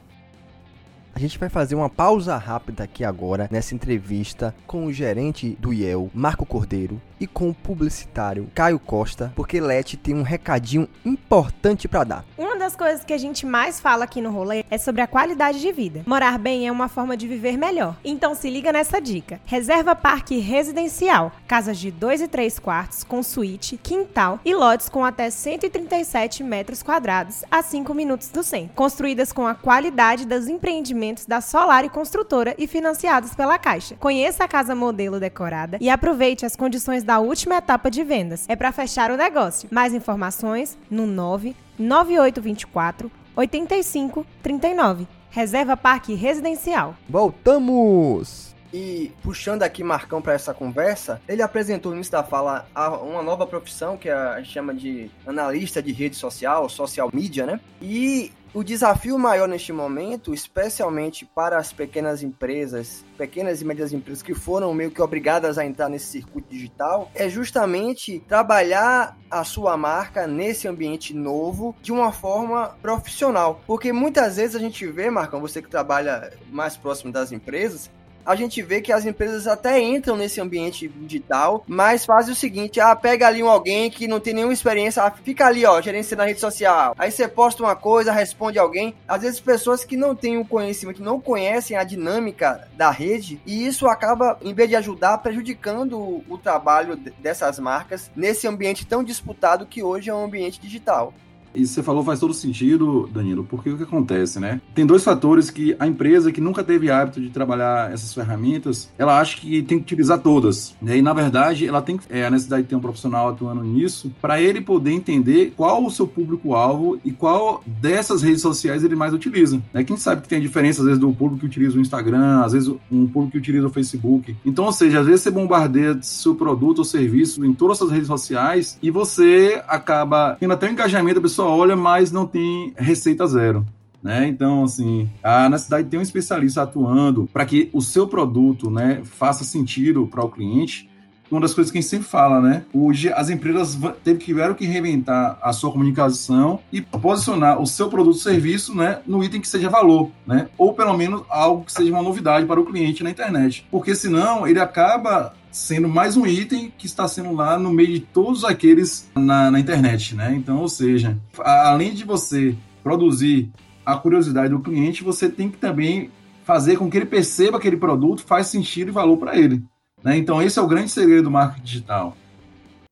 A 1.14 1.20
gente 1.20 1.38
vai 1.38 1.48
fazer 1.48 1.76
uma 1.76 1.88
pausa 1.88 2.36
rápida 2.36 2.82
aqui 2.82 3.04
agora 3.04 3.48
nessa 3.48 3.72
entrevista 3.72 4.52
com 4.66 4.86
o 4.86 4.92
gerente 4.92 5.56
do 5.60 5.72
IEL, 5.72 6.10
Marco 6.12 6.44
Cordeiro, 6.44 7.00
e 7.20 7.26
com 7.26 7.48
o 7.48 7.54
publicitário 7.54 8.50
Caio 8.52 8.80
Costa, 8.80 9.32
porque 9.36 9.60
Leti 9.60 9.96
tem 9.96 10.16
um 10.16 10.22
recadinho 10.22 10.88
importante 11.04 11.86
para 11.86 12.02
dar. 12.02 12.24
Uma 12.36 12.58
das 12.58 12.74
coisas 12.74 13.04
que 13.04 13.12
a 13.12 13.18
gente 13.18 13.46
mais 13.46 13.78
fala 13.78 14.04
aqui 14.04 14.20
no 14.20 14.32
rolê 14.32 14.64
é 14.68 14.76
sobre 14.76 15.02
a 15.02 15.06
qualidade 15.06 15.60
de 15.60 15.70
vida. 15.70 16.02
Morar 16.04 16.36
bem 16.36 16.66
é 16.66 16.72
uma 16.72 16.88
forma 16.88 17.16
de 17.16 17.28
viver 17.28 17.56
melhor. 17.56 17.96
Então 18.04 18.34
se 18.34 18.50
liga 18.50 18.72
nessa 18.72 19.00
dica. 19.00 19.40
Reserva 19.46 19.94
Parque 19.94 20.40
Residencial, 20.40 21.30
casas 21.46 21.78
de 21.78 21.92
2 21.92 22.22
e 22.22 22.28
3 22.28 22.58
quartos 22.58 23.04
com 23.04 23.22
suíte, 23.22 23.76
quintal 23.76 24.40
e 24.44 24.52
lotes 24.52 24.88
com 24.88 25.04
até 25.04 25.30
137 25.30 26.42
metros 26.42 26.82
quadrados 26.82 27.44
a 27.48 27.62
5 27.62 27.94
minutos 27.94 28.28
do 28.30 28.42
centro, 28.42 28.74
construídas 28.74 29.32
com 29.32 29.46
a 29.46 29.54
qualidade 29.54 30.26
dos 30.26 30.48
empreendimentos 30.48 31.03
da 31.26 31.40
Solar 31.40 31.84
e 31.84 31.88
Construtora 31.88 32.54
e 32.56 32.66
financiados 32.66 33.34
pela 33.34 33.58
Caixa. 33.58 33.96
Conheça 33.96 34.44
a 34.44 34.48
casa 34.48 34.74
modelo 34.74 35.20
decorada 35.20 35.76
e 35.80 35.90
aproveite 35.90 36.46
as 36.46 36.56
condições 36.56 37.04
da 37.04 37.18
última 37.18 37.56
etapa 37.56 37.90
de 37.90 38.02
vendas. 38.02 38.46
É 38.48 38.56
para 38.56 38.72
fechar 38.72 39.10
o 39.10 39.16
negócio. 39.16 39.68
Mais 39.70 39.92
informações 39.92 40.78
no 40.90 41.06
99824 41.06 43.10
8539. 43.36 45.06
Reserva 45.30 45.76
Parque 45.76 46.14
Residencial. 46.14 46.96
Voltamos! 47.08 48.54
E 48.72 49.12
puxando 49.22 49.62
aqui 49.62 49.84
Marcão 49.84 50.20
para 50.20 50.32
essa 50.32 50.52
conversa, 50.52 51.22
ele 51.28 51.42
apresentou 51.42 51.92
no 51.92 51.98
início 51.98 52.10
da 52.10 52.24
fala 52.24 52.66
uma 53.02 53.22
nova 53.22 53.46
profissão 53.46 53.96
que 53.96 54.10
a 54.10 54.38
gente 54.38 54.50
chama 54.50 54.74
de 54.74 55.08
analista 55.24 55.80
de 55.80 55.92
rede 55.92 56.16
social, 56.16 56.68
social 56.68 57.08
media, 57.12 57.46
né? 57.46 57.60
E 57.80 58.32
o 58.54 58.62
desafio 58.62 59.18
maior 59.18 59.48
neste 59.48 59.72
momento, 59.72 60.32
especialmente 60.32 61.26
para 61.26 61.58
as 61.58 61.72
pequenas 61.72 62.22
empresas, 62.22 63.04
pequenas 63.18 63.60
e 63.60 63.64
médias 63.64 63.92
empresas 63.92 64.22
que 64.22 64.32
foram 64.32 64.72
meio 64.72 64.92
que 64.92 65.02
obrigadas 65.02 65.58
a 65.58 65.66
entrar 65.66 65.88
nesse 65.88 66.06
circuito 66.06 66.48
digital, 66.48 67.10
é 67.16 67.28
justamente 67.28 68.20
trabalhar 68.28 69.18
a 69.28 69.42
sua 69.42 69.76
marca 69.76 70.28
nesse 70.28 70.68
ambiente 70.68 71.12
novo 71.12 71.74
de 71.82 71.90
uma 71.90 72.12
forma 72.12 72.76
profissional. 72.80 73.60
Porque 73.66 73.92
muitas 73.92 74.36
vezes 74.36 74.54
a 74.54 74.60
gente 74.60 74.86
vê, 74.86 75.10
Marcão, 75.10 75.40
você 75.40 75.60
que 75.60 75.68
trabalha 75.68 76.32
mais 76.50 76.76
próximo 76.76 77.10
das 77.10 77.32
empresas, 77.32 77.90
a 78.24 78.34
gente 78.34 78.62
vê 78.62 78.80
que 78.80 78.92
as 78.92 79.04
empresas 79.04 79.46
até 79.46 79.80
entram 79.80 80.16
nesse 80.16 80.40
ambiente 80.40 80.88
digital, 80.88 81.64
mas 81.66 82.04
fazem 82.04 82.32
o 82.32 82.36
seguinte: 82.36 82.80
ah, 82.80 82.94
pega 82.94 83.26
ali 83.26 83.42
um 83.42 83.48
alguém 83.48 83.90
que 83.90 84.08
não 84.08 84.20
tem 84.20 84.34
nenhuma 84.34 84.52
experiência, 84.52 85.02
ah, 85.02 85.10
fica 85.10 85.46
ali, 85.46 85.64
ó, 85.64 85.80
gerência 85.80 86.16
na 86.16 86.24
rede 86.24 86.40
social. 86.40 86.94
Aí 86.98 87.10
você 87.10 87.28
posta 87.28 87.62
uma 87.62 87.76
coisa, 87.76 88.12
responde 88.12 88.58
alguém. 88.58 88.94
Às 89.06 89.22
vezes 89.22 89.40
pessoas 89.40 89.84
que 89.84 89.96
não 89.96 90.14
têm 90.14 90.38
o 90.38 90.44
conhecimento, 90.44 91.02
não 91.02 91.20
conhecem 91.20 91.76
a 91.76 91.84
dinâmica 91.84 92.68
da 92.76 92.90
rede, 92.90 93.40
e 93.46 93.66
isso 93.66 93.86
acaba, 93.86 94.38
em 94.42 94.54
vez 94.54 94.68
de 94.68 94.76
ajudar, 94.76 95.18
prejudicando 95.18 95.98
o, 95.98 96.24
o 96.28 96.38
trabalho 96.38 96.96
dessas 97.18 97.58
marcas 97.58 98.10
nesse 98.14 98.46
ambiente 98.46 98.86
tão 98.86 99.02
disputado 99.02 99.66
que 99.66 99.82
hoje 99.82 100.10
é 100.10 100.14
um 100.14 100.24
ambiente 100.24 100.60
digital. 100.60 101.12
E 101.54 101.66
você 101.66 101.82
falou 101.82 102.04
faz 102.04 102.20
todo 102.20 102.34
sentido, 102.34 103.08
Danilo, 103.12 103.44
porque 103.44 103.70
o 103.70 103.76
que 103.76 103.82
acontece, 103.84 104.40
né? 104.40 104.60
Tem 104.74 104.84
dois 104.84 105.04
fatores 105.04 105.50
que 105.50 105.74
a 105.78 105.86
empresa 105.86 106.32
que 106.32 106.40
nunca 106.40 106.62
teve 106.62 106.90
hábito 106.90 107.20
de 107.20 107.30
trabalhar 107.30 107.92
essas 107.92 108.12
ferramentas, 108.12 108.90
ela 108.98 109.20
acha 109.20 109.38
que 109.38 109.62
tem 109.62 109.78
que 109.78 109.84
utilizar 109.84 110.18
todas. 110.18 110.74
Né? 110.80 110.98
E 110.98 111.02
na 111.02 111.12
verdade, 111.12 111.66
ela 111.66 111.80
tem 111.80 111.98
é, 112.10 112.26
a 112.26 112.30
necessidade 112.30 112.62
de 112.64 112.68
ter 112.68 112.76
um 112.76 112.80
profissional 112.80 113.28
atuando 113.28 113.62
nisso 113.62 114.12
para 114.20 114.40
ele 114.40 114.60
poder 114.60 114.92
entender 114.92 115.52
qual 115.56 115.84
o 115.84 115.90
seu 115.90 116.06
público-alvo 116.06 116.98
e 117.04 117.12
qual 117.12 117.62
dessas 117.66 118.22
redes 118.22 118.42
sociais 118.42 118.84
ele 118.84 118.96
mais 118.96 119.12
utiliza. 119.12 119.62
Né? 119.72 119.84
Quem 119.84 119.96
sabe 119.96 120.22
que 120.22 120.28
tem 120.28 120.38
a 120.38 120.42
diferença, 120.42 120.80
às 120.80 120.86
vezes, 120.86 121.00
do 121.00 121.12
público 121.12 121.40
que 121.40 121.46
utiliza 121.46 121.78
o 121.78 121.80
Instagram, 121.80 122.42
às 122.42 122.52
vezes 122.52 122.68
um 122.90 123.06
público 123.06 123.32
que 123.32 123.38
utiliza 123.38 123.66
o 123.66 123.70
Facebook. 123.70 124.36
Então, 124.44 124.64
ou 124.64 124.72
seja, 124.72 125.00
às 125.00 125.06
vezes 125.06 125.22
você 125.22 125.30
bombardeia 125.30 125.98
seu 126.02 126.34
produto 126.34 126.78
ou 126.78 126.84
serviço 126.84 127.44
em 127.44 127.52
todas 127.52 127.80
as 127.80 127.90
redes 127.90 128.06
sociais 128.06 128.78
e 128.82 128.90
você 128.90 129.62
acaba 129.68 130.36
tendo 130.40 130.52
até 130.52 130.68
o 130.68 130.72
engajamento 130.72 131.16
da 131.16 131.20
pessoa 131.20 131.43
só 131.44 131.54
olha, 131.54 131.76
mas 131.76 132.10
não 132.10 132.26
tem 132.26 132.72
receita 132.74 133.26
zero. 133.26 133.66
Né? 134.02 134.26
Então, 134.28 134.64
assim, 134.64 135.08
a 135.22 135.48
necessidade 135.48 135.84
de 135.84 135.90
ter 135.90 135.98
um 135.98 136.02
especialista 136.02 136.62
atuando 136.62 137.28
para 137.32 137.44
que 137.44 137.68
o 137.72 137.82
seu 137.82 138.06
produto 138.06 138.70
né, 138.70 139.02
faça 139.04 139.44
sentido 139.44 140.06
para 140.06 140.24
o 140.24 140.30
cliente. 140.30 140.88
Uma 141.30 141.42
das 141.42 141.52
coisas 141.52 141.70
que 141.70 141.78
a 141.78 141.80
gente 141.80 141.90
sempre 141.90 142.06
fala, 142.06 142.40
né? 142.40 142.64
Hoje 142.72 143.10
as 143.12 143.28
empresas 143.28 143.76
tiveram 144.18 144.54
que 144.54 144.66
reinventar 144.66 145.38
a 145.42 145.52
sua 145.52 145.72
comunicação 145.72 146.60
e 146.70 146.80
posicionar 146.80 147.60
o 147.60 147.66
seu 147.66 147.88
produto 147.88 148.14
ou 148.14 148.20
serviço 148.20 148.74
né, 148.74 149.00
no 149.06 149.24
item 149.24 149.40
que 149.40 149.48
seja 149.48 149.68
valor, 149.68 150.10
né? 150.26 150.48
Ou 150.56 150.74
pelo 150.74 150.96
menos 150.96 151.22
algo 151.28 151.64
que 151.64 151.72
seja 151.72 151.90
uma 151.90 152.02
novidade 152.02 152.46
para 152.46 152.60
o 152.60 152.64
cliente 152.64 153.02
na 153.02 153.10
internet. 153.10 153.66
Porque 153.70 153.94
senão 153.94 154.46
ele 154.46 154.60
acaba 154.60 155.34
sendo 155.54 155.88
mais 155.88 156.16
um 156.16 156.26
item 156.26 156.72
que 156.76 156.84
está 156.84 157.06
sendo 157.06 157.32
lá 157.32 157.56
no 157.56 157.72
meio 157.72 157.92
de 157.92 158.00
todos 158.00 158.44
aqueles 158.44 159.08
na, 159.14 159.52
na 159.52 159.60
internet, 159.60 160.12
né? 160.16 160.34
Então, 160.34 160.58
ou 160.58 160.68
seja, 160.68 161.16
além 161.38 161.94
de 161.94 162.02
você 162.02 162.56
produzir 162.82 163.52
a 163.86 163.96
curiosidade 163.96 164.48
do 164.48 164.58
cliente, 164.58 165.04
você 165.04 165.28
tem 165.28 165.48
que 165.48 165.56
também 165.56 166.10
fazer 166.42 166.76
com 166.76 166.90
que 166.90 166.96
ele 166.96 167.06
perceba 167.06 167.60
que 167.60 167.68
aquele 167.68 167.80
produto 167.80 168.24
faz 168.24 168.48
sentido 168.48 168.88
e 168.88 168.90
valor 168.90 169.16
para 169.16 169.38
ele. 169.38 169.62
Né? 170.02 170.16
Então, 170.18 170.42
esse 170.42 170.58
é 170.58 170.62
o 170.62 170.66
grande 170.66 170.90
segredo 170.90 171.22
do 171.22 171.30
marketing 171.30 171.64
digital. 171.64 172.16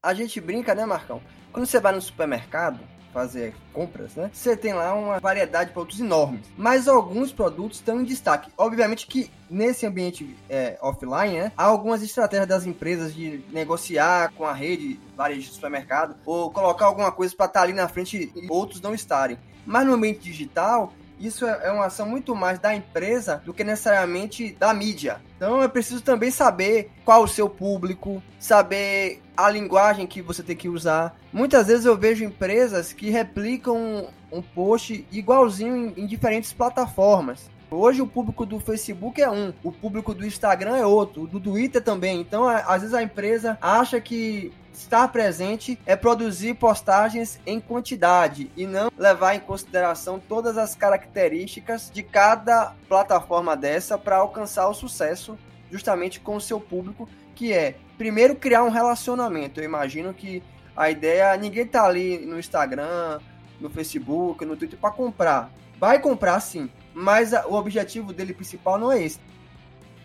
A 0.01 0.15
gente 0.15 0.41
brinca, 0.41 0.73
né, 0.73 0.87
Marcão? 0.87 1.21
Quando 1.53 1.67
você 1.67 1.81
vai 1.81 1.93
no 1.93 2.01
supermercado, 2.01 2.79
fazer 3.13 3.55
compras, 3.73 4.15
né? 4.15 4.31
Você 4.33 4.57
tem 4.57 4.73
lá 4.73 4.95
uma 4.95 5.21
variedade 5.21 5.69
de 5.69 5.75
produtos 5.75 6.01
enormes, 6.01 6.41
mas 6.57 6.89
alguns 6.89 7.33
produtos 7.33 7.79
estão 7.79 8.01
em 8.01 8.05
destaque. 8.05 8.51
Obviamente 8.57 9.07
que 9.07 9.31
nesse 9.51 9.85
ambiente 9.87 10.37
é, 10.49 10.79
offline, 10.81 11.39
né, 11.39 11.53
há 11.57 11.65
algumas 11.65 12.03
estratégias 12.03 12.49
das 12.49 12.67
empresas 12.67 13.15
de 13.15 13.45
negociar 13.51 14.33
com 14.33 14.45
a 14.45 14.53
rede 14.53 14.99
varejo 15.17 15.43
de 15.43 15.55
supermercado 15.55 16.17
ou 16.25 16.51
colocar 16.51 16.87
alguma 16.87 17.13
coisa 17.13 17.35
para 17.37 17.47
estar 17.47 17.61
tá 17.61 17.65
ali 17.65 17.73
na 17.73 17.89
frente 17.89 18.33
e 18.35 18.47
outros 18.49 18.81
não 18.81 18.95
estarem. 18.95 19.39
Mas 19.65 19.87
no 19.87 19.95
ambiente 19.95 20.21
digital, 20.21 20.93
isso 21.27 21.47
é, 21.47 21.61
é 21.65 21.71
uma 21.71 21.87
ação 21.87 22.07
muito 22.07 22.35
mais 22.35 22.59
da 22.59 22.75
empresa 22.75 23.43
do 23.45 23.55
que 23.55 23.63
necessariamente 23.63 24.53
da 24.59 24.75
mídia. 24.75 25.21
Então 25.37 25.63
é 25.63 25.69
preciso 25.69 26.03
também 26.03 26.31
saber 26.31 26.91
qual 27.05 27.23
o 27.23 27.29
seu 27.29 27.49
público, 27.49 28.23
saber 28.39 29.23
a 29.37 29.49
linguagem 29.49 30.07
que 30.07 30.21
você 30.21 30.43
tem 30.43 30.57
que 30.57 30.69
usar. 30.69 31.17
Muitas 31.33 31.69
vezes 31.69 31.85
eu 31.85 31.97
vejo 31.97 32.25
empresas 32.25 32.93
que 32.93 33.11
replicam 33.11 34.09
um 34.31 34.43
post 34.43 35.07
igualzinho 35.11 35.77
em, 35.77 36.03
em 36.03 36.07
diferentes 36.07 36.53
plataformas. 36.53 37.51
Hoje 37.75 38.03
o 38.03 38.07
público 38.07 38.45
do 38.45 38.61
Facebook 38.61 39.21
é 39.21 39.31
um, 39.31 39.53
o 39.65 39.73
público 39.73 40.13
do 40.13 40.27
Instagram 40.27 40.77
é 40.77 40.85
outro, 40.85 41.27
do 41.27 41.41
Twitter 41.41 41.83
também. 41.83 42.21
Então, 42.21 42.47
às 42.47 42.83
vezes 42.83 42.95
a 42.95 43.03
empresa 43.03 43.57
acha 43.63 43.99
que 43.99 44.53
estar 44.75 45.09
presente 45.09 45.79
é 45.87 45.97
produzir 45.97 46.55
postagens 46.55 47.41
em 47.47 47.59
quantidade 47.59 48.51
e 48.57 48.67
não 48.67 48.91
levar 48.97 49.35
em 49.35 49.41
consideração 49.41 50.19
todas 50.19 50.59
as 50.59 50.75
características 50.75 51.91
de 51.91 52.03
cada 52.03 52.75
plataforma 52.89 53.57
dessa 53.57 53.97
para 53.97 54.17
alcançar 54.17 54.69
o 54.69 54.75
sucesso 54.75 55.39
justamente 55.71 56.21
com 56.21 56.37
o 56.37 56.41
seu 56.41 56.61
público, 56.61 57.09
que 57.35 57.55
é 57.55 57.77
primeiro 57.97 58.37
criar 58.37 58.65
um 58.65 58.71
relacionamento. 58.71 59.61
Eu 59.61 59.65
imagino 59.65 60.13
que 60.13 60.43
a 60.77 60.91
ideia, 60.91 61.35
ninguém 61.39 61.67
tá 61.67 61.85
ali 61.85 62.19
no 62.27 62.39
Instagram, 62.39 63.19
no 63.63 63.71
Facebook, 63.71 64.45
no 64.45 64.57
Twitter 64.57 64.79
para 64.79 64.91
comprar. 64.91 65.51
Vai 65.79 65.99
comprar 65.99 66.39
sim, 66.41 66.71
mas 66.95 67.33
o 67.33 67.55
objetivo 67.55 68.13
dele 68.13 68.35
principal 68.35 68.79
não 68.79 68.93
é 68.93 69.03
esse. 69.03 69.19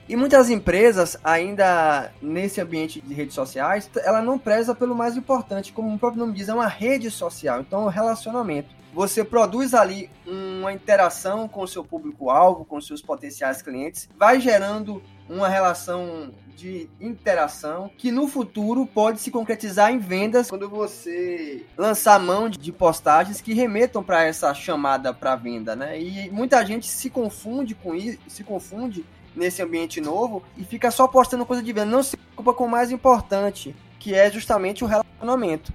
E 0.09 0.15
muitas 0.15 0.49
empresas, 0.49 1.17
ainda 1.21 2.13
nesse 2.21 2.61
ambiente 2.61 3.01
de 3.01 3.13
redes 3.13 3.35
sociais, 3.35 3.89
ela 3.97 4.21
não 4.21 4.39
preza 4.39 4.73
pelo 4.73 4.95
mais 4.95 5.17
importante, 5.17 5.73
como 5.73 5.93
o 5.93 5.99
próprio 5.99 6.21
nome 6.21 6.33
diz, 6.33 6.47
é 6.47 6.53
uma 6.53 6.67
rede 6.67 7.11
social, 7.11 7.59
então 7.59 7.81
é 7.81 7.85
um 7.85 7.89
relacionamento. 7.89 8.69
Você 8.93 9.23
produz 9.23 9.73
ali 9.73 10.09
uma 10.25 10.71
interação 10.71 11.47
com 11.47 11.61
o 11.61 11.67
seu 11.67 11.83
público-alvo, 11.83 12.63
com 12.63 12.79
seus 12.79 13.01
potenciais 13.01 13.61
clientes, 13.61 14.07
vai 14.17 14.39
gerando 14.39 15.03
uma 15.29 15.47
relação 15.47 16.31
de 16.55 16.89
interação 16.99 17.91
que 17.95 18.11
no 18.11 18.27
futuro 18.27 18.87
pode 18.87 19.19
se 19.19 19.29
concretizar 19.29 19.91
em 19.91 19.99
vendas 19.99 20.49
quando 20.49 20.67
você 20.67 21.63
lançar 21.77 22.19
mão 22.19 22.49
de 22.49 22.71
postagens 22.71 23.39
que 23.39 23.53
remetam 23.53 24.03
para 24.03 24.23
essa 24.23 24.51
chamada 24.55 25.13
para 25.13 25.35
venda, 25.35 25.75
né? 25.75 26.01
E 26.01 26.31
muita 26.31 26.65
gente 26.65 26.87
se 26.87 27.11
confunde 27.11 27.75
com 27.75 27.93
isso, 27.93 28.17
se 28.27 28.43
confunde 28.43 29.05
nesse 29.35 29.61
ambiente 29.61 30.01
novo 30.01 30.41
e 30.57 30.63
fica 30.63 30.89
só 30.89 31.07
postando 31.07 31.45
coisa 31.45 31.61
de 31.61 31.71
venda, 31.71 31.85
não 31.85 32.01
se 32.01 32.17
preocupa 32.17 32.53
com 32.55 32.65
o 32.65 32.69
mais 32.69 32.91
importante, 32.91 33.75
que 33.99 34.15
é 34.15 34.31
justamente 34.31 34.83
o 34.83 34.87
relacionamento. 34.87 35.71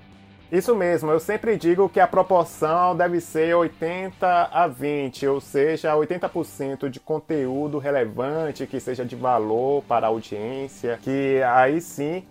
Isso 0.53 0.77
mesmo, 0.77 1.11
eu 1.11 1.19
sempre 1.19 1.57
digo 1.57 1.89
que 1.89 1.99
a 1.99 2.07
proporção 2.07 2.95
deve 2.95 3.23
ser 3.23 3.55
80 3.55 4.51
a 4.53 4.67
20, 4.67 5.27
ou 5.27 5.41
seja, 5.41 5.95
80% 5.95 6.91
de 6.91 7.01
conteúdo 7.01 7.79
relevante 7.79 8.67
que 8.67 8.79
seja 8.79 9.03
de 9.03 9.17
valor 9.17 9.83
para 9.85 10.07
a 10.07 10.11
audiência, 10.11 10.99
que 11.01 11.41
aí 11.43 11.81
sim, 11.81 12.23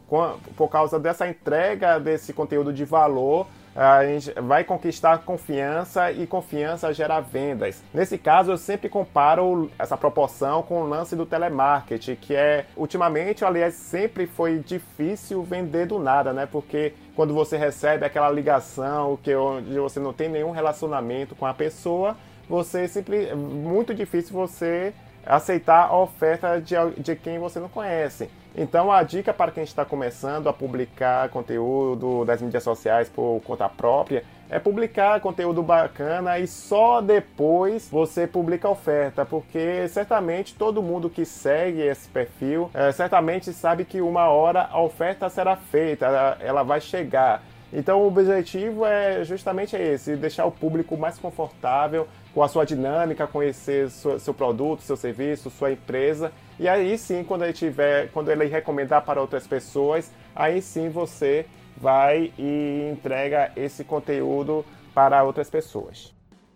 por 0.56 0.70
causa 0.70 1.00
dessa 1.00 1.28
entrega 1.28 2.00
desse 2.00 2.32
conteúdo 2.32 2.72
de 2.72 2.86
valor, 2.86 3.48
a 3.76 4.06
gente 4.06 4.34
vai 4.42 4.64
conquistar 4.64 5.20
confiança 5.20 6.12
e 6.12 6.28
confiança 6.28 6.94
gera 6.94 7.20
vendas. 7.20 7.84
Nesse 7.94 8.18
caso, 8.18 8.52
eu 8.52 8.58
sempre 8.58 8.90
comparo 8.90 9.72
essa 9.80 9.96
proporção 9.96 10.62
com 10.62 10.82
o 10.82 10.88
lance 10.88 11.16
do 11.16 11.26
telemarketing, 11.26 12.16
que 12.16 12.36
é 12.36 12.66
ultimamente, 12.76 13.46
aliás, 13.46 13.76
sempre 13.76 14.28
foi 14.28 14.60
difícil 14.60 15.44
vender 15.44 15.86
do 15.86 16.00
nada, 16.00 16.34
né? 16.34 16.46
Porque 16.46 16.94
quando 17.16 17.34
você 17.34 17.58
recebe 17.58 18.06
aquela 18.06 18.30
ligação 18.30 19.18
que 19.22 19.34
onde 19.36 19.80
você 19.80 20.00
não 20.00 20.14
tem 20.14 20.30
nenhum 20.30 20.52
relacionamento 20.52 21.36
com 21.36 21.46
a 21.46 21.54
pessoa, 21.54 22.18
você 22.50 22.88
sempre 22.88 23.34
muito 23.34 23.94
difícil 23.94 24.34
você 24.34 24.94
aceitar 25.26 25.88
a 25.88 25.98
oferta 25.98 26.60
de, 26.60 26.76
de 26.98 27.16
quem 27.16 27.40
você 27.40 27.60
não 27.60 27.70
conhece. 27.70 28.30
Então 28.56 28.92
a 28.92 29.02
dica 29.02 29.34
para 29.34 29.52
quem 29.52 29.64
está 29.64 29.86
começando 29.86 30.50
a 30.50 30.54
publicar 30.54 31.30
conteúdo 31.30 32.26
das 32.26 32.42
mídias 32.42 32.64
sociais 32.64 33.08
por 33.08 33.42
conta 33.46 33.70
própria 33.70 34.24
é 34.50 34.60
publicar 34.60 35.22
conteúdo 35.22 35.64
bacana 35.64 36.38
e 36.38 36.46
só 36.46 37.00
depois 37.00 37.88
você 37.90 38.28
publica 38.28 38.68
a 38.68 38.72
oferta, 38.72 39.26
porque 39.26 39.88
certamente 39.88 40.54
todo 40.54 40.84
mundo 40.84 41.10
que 41.10 41.24
segue 41.24 41.80
esse 41.80 42.10
perfil 42.10 42.70
é, 42.74 42.92
certamente 42.92 43.54
sabe 43.54 43.86
que 43.86 44.02
uma 44.02 44.28
hora 44.28 44.68
a 44.70 44.82
oferta 44.82 45.30
será 45.30 45.56
feita, 45.56 46.06
ela, 46.06 46.38
ela 46.42 46.64
vai 46.64 46.82
chegar. 46.82 47.42
Então 47.72 48.02
o 48.02 48.08
objetivo 48.08 48.86
é 48.86 49.24
justamente 49.24 49.78
esse, 49.78 50.18
deixar 50.18 50.46
o 50.46 50.52
público 50.52 50.98
mais 50.98 51.18
confortável 51.18 52.06
com 52.34 52.44
a 52.44 52.48
sua 52.48 52.66
dinâmica, 52.66 53.28
conhecer 53.28 53.90
seu, 53.90 54.20
seu 54.20 54.34
produto, 54.34 54.82
seu 54.82 54.96
serviço, 54.96 55.50
sua 55.50 55.72
empresa. 55.72 56.32
E 56.60 56.68
aí 56.68 56.98
sim, 56.98 57.24
quando 57.24 57.44
ele 57.44 57.54
tiver, 57.54 58.10
quando 58.12 58.30
ele 58.30 58.46
recomendar 58.46 59.04
para 59.04 59.22
outras 59.22 59.46
pessoas, 59.48 60.12
aí 60.36 60.62
sim 60.62 60.90
você 60.90 61.46
vai 61.76 62.32
e 62.38 62.90
entrega 62.92 63.52
esse 63.56 63.84
conteúdo 63.84 64.66
para 64.94 65.24
outras 65.24 65.50
pessoas. 65.50 66.14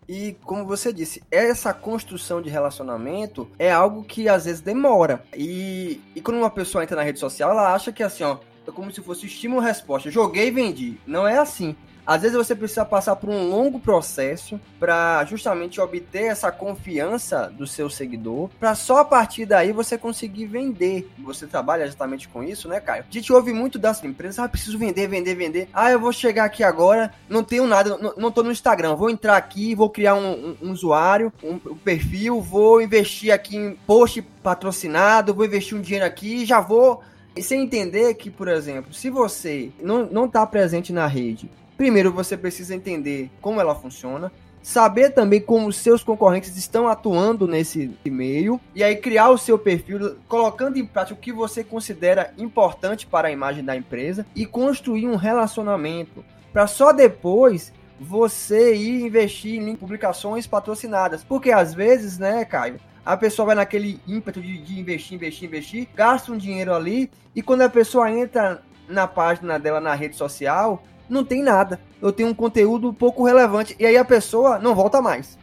E 0.08 0.38
como 0.44 0.66
você 0.66 0.94
disse, 0.94 1.24
essa 1.32 1.74
construção 1.74 2.42
de 2.42 2.50
relacionamento 2.50 3.50
é 3.58 3.72
algo 3.72 4.04
que 4.04 4.30
às 4.30 4.46
vezes 4.46 4.62
demora. 4.62 5.24
E, 5.36 6.00
e 6.16 6.22
quando 6.22 6.38
uma 6.38 6.50
pessoa 6.50 6.84
entra 6.84 6.96
na 6.96 7.02
rede 7.02 7.20
social, 7.20 7.50
ela 7.50 7.74
acha 7.74 7.92
que 7.92 8.04
assim, 8.04 8.24
ó, 8.24 8.38
é 8.68 8.72
como 8.72 8.92
se 8.92 9.02
fosse 9.02 9.26
estímulo-resposta. 9.26 10.12
Joguei 10.12 10.48
e 10.48 10.52
vendi. 10.52 10.98
Não 11.08 11.28
é 11.28 11.38
assim. 11.40 11.76
Às 12.06 12.22
vezes 12.22 12.38
você 12.38 12.56
precisa 12.56 12.86
passar 12.86 13.16
por 13.16 13.30
um 13.30 13.50
longo 13.50 13.80
processo 13.80 14.60
para 14.80 15.24
justamente 15.26 15.82
obter 15.82 16.26
essa 16.26 16.52
confiança 16.52 17.52
do 17.56 17.66
seu 17.66 17.90
seguidor, 17.90 18.50
para 18.60 18.76
só 18.76 19.00
a 19.00 19.06
partir 19.06 19.46
daí 19.46 19.72
você 19.72 19.98
conseguir 19.98 20.46
vender. 20.46 21.10
Você 21.20 21.48
trabalha 21.48 21.84
exatamente 21.84 22.28
com 22.28 22.44
isso, 22.44 22.68
né, 22.68 22.80
Caio? 22.80 23.06
A 23.10 23.14
gente 23.14 23.34
ouve 23.34 23.54
muito 23.54 23.80
das 23.80 24.04
empresas, 24.04 24.40
ah, 24.40 24.48
preciso 24.48 24.78
vender, 24.78 25.08
vender, 25.08 25.36
vender. 25.36 25.70
Ah, 25.74 25.92
eu 25.92 26.00
vou 26.00 26.14
chegar 26.14 26.46
aqui 26.46 26.64
agora, 26.64 27.12
não 27.28 27.44
tenho 27.44 27.66
nada, 27.66 27.98
não, 27.98 28.14
não 28.16 28.32
tô 28.32 28.44
no 28.44 28.52
Instagram, 28.52 28.96
vou 28.96 29.10
entrar 29.10 29.38
aqui, 29.38 29.74
vou 29.74 29.90
criar 29.90 30.16
um, 30.16 30.32
um, 30.32 30.58
um 30.62 30.72
usuário, 30.72 31.34
um, 31.44 31.54
um 31.54 31.76
perfil, 31.76 32.42
vou 32.42 32.82
investir 32.82 33.34
aqui 33.34 33.58
em 33.58 33.76
post 33.88 34.22
patrocinado, 34.44 35.34
vou 35.34 35.46
investir 35.46 35.78
um 35.78 35.82
dinheiro 35.82 36.06
aqui 36.06 36.44
e 36.44 36.46
já 36.46 36.60
vou 36.60 37.02
e 37.36 37.44
sem 37.44 37.64
entender 37.64 38.14
que, 38.14 38.30
por 38.30 38.48
exemplo, 38.48 38.94
se 38.94 39.10
você 39.10 39.70
não, 39.82 40.06
não 40.06 40.28
tá 40.28 40.46
presente 40.48 40.94
na 40.94 41.06
rede, 41.06 41.50
primeiro 41.78 42.12
você 42.12 42.38
precisa 42.38 42.76
entender 42.76 43.30
como 43.42 43.60
ela 43.60 43.76
funciona, 43.76 44.32
saber 44.66 45.12
também 45.12 45.40
como 45.40 45.72
seus 45.72 46.04
concorrentes 46.04 46.58
estão 46.58 46.88
atuando 46.88 47.48
nesse 47.48 47.96
meio 48.04 48.60
e 48.74 48.84
aí 48.84 48.96
criar 48.96 49.30
o 49.30 49.38
seu 49.38 49.60
perfil, 49.60 50.18
colocando 50.28 50.78
em 50.78 50.86
prática 50.86 51.14
o 51.14 51.22
que 51.22 51.32
você 51.32 51.64
considera 51.64 52.34
importante 52.38 53.06
para 53.06 53.28
a 53.28 53.32
imagem 53.32 53.64
da 53.64 53.76
empresa 53.76 54.26
e 54.36 54.44
construir 54.44 55.08
um 55.08 55.16
relacionamento 55.16 56.26
para 56.52 56.66
só 56.66 56.92
depois 56.92 57.72
você 58.00 58.76
ir 58.76 59.06
investir 59.06 59.62
em 59.62 59.76
publicações 59.76 60.48
patrocinadas. 60.48 61.24
Porque 61.24 61.52
às 61.52 61.74
vezes, 61.74 62.18
né, 62.18 62.44
Caio, 62.44 62.80
a 63.06 63.16
pessoa 63.16 63.48
vai 63.48 63.56
naquele 63.56 64.00
ímpeto 64.08 64.42
de, 64.42 64.58
de 64.58 64.80
investir, 64.80 65.16
investir, 65.16 65.48
investir, 65.48 65.88
gasta 65.94 66.32
um 66.32 66.38
dinheiro 66.38 66.74
ali 66.74 67.12
e 67.36 67.42
quando 67.44 67.62
a 67.62 67.70
pessoa 67.70 68.10
entra 68.10 68.64
na 68.90 69.08
página 69.08 69.60
dela 69.60 69.80
na 69.80 69.94
rede 69.94 70.16
social, 70.16 70.84
não 71.10 71.24
tem 71.24 71.42
nada. 71.42 71.80
Eu 72.02 72.12
tenho 72.12 72.30
um 72.30 72.34
conteúdo 72.34 72.94
pouco 72.94 73.24
relevante 73.24 73.76
e 73.80 73.86
aí 73.86 73.98
a 73.98 74.06
pessoa 74.06 74.60
não 74.60 74.76
volta 74.76 75.02
mais. 75.02 75.38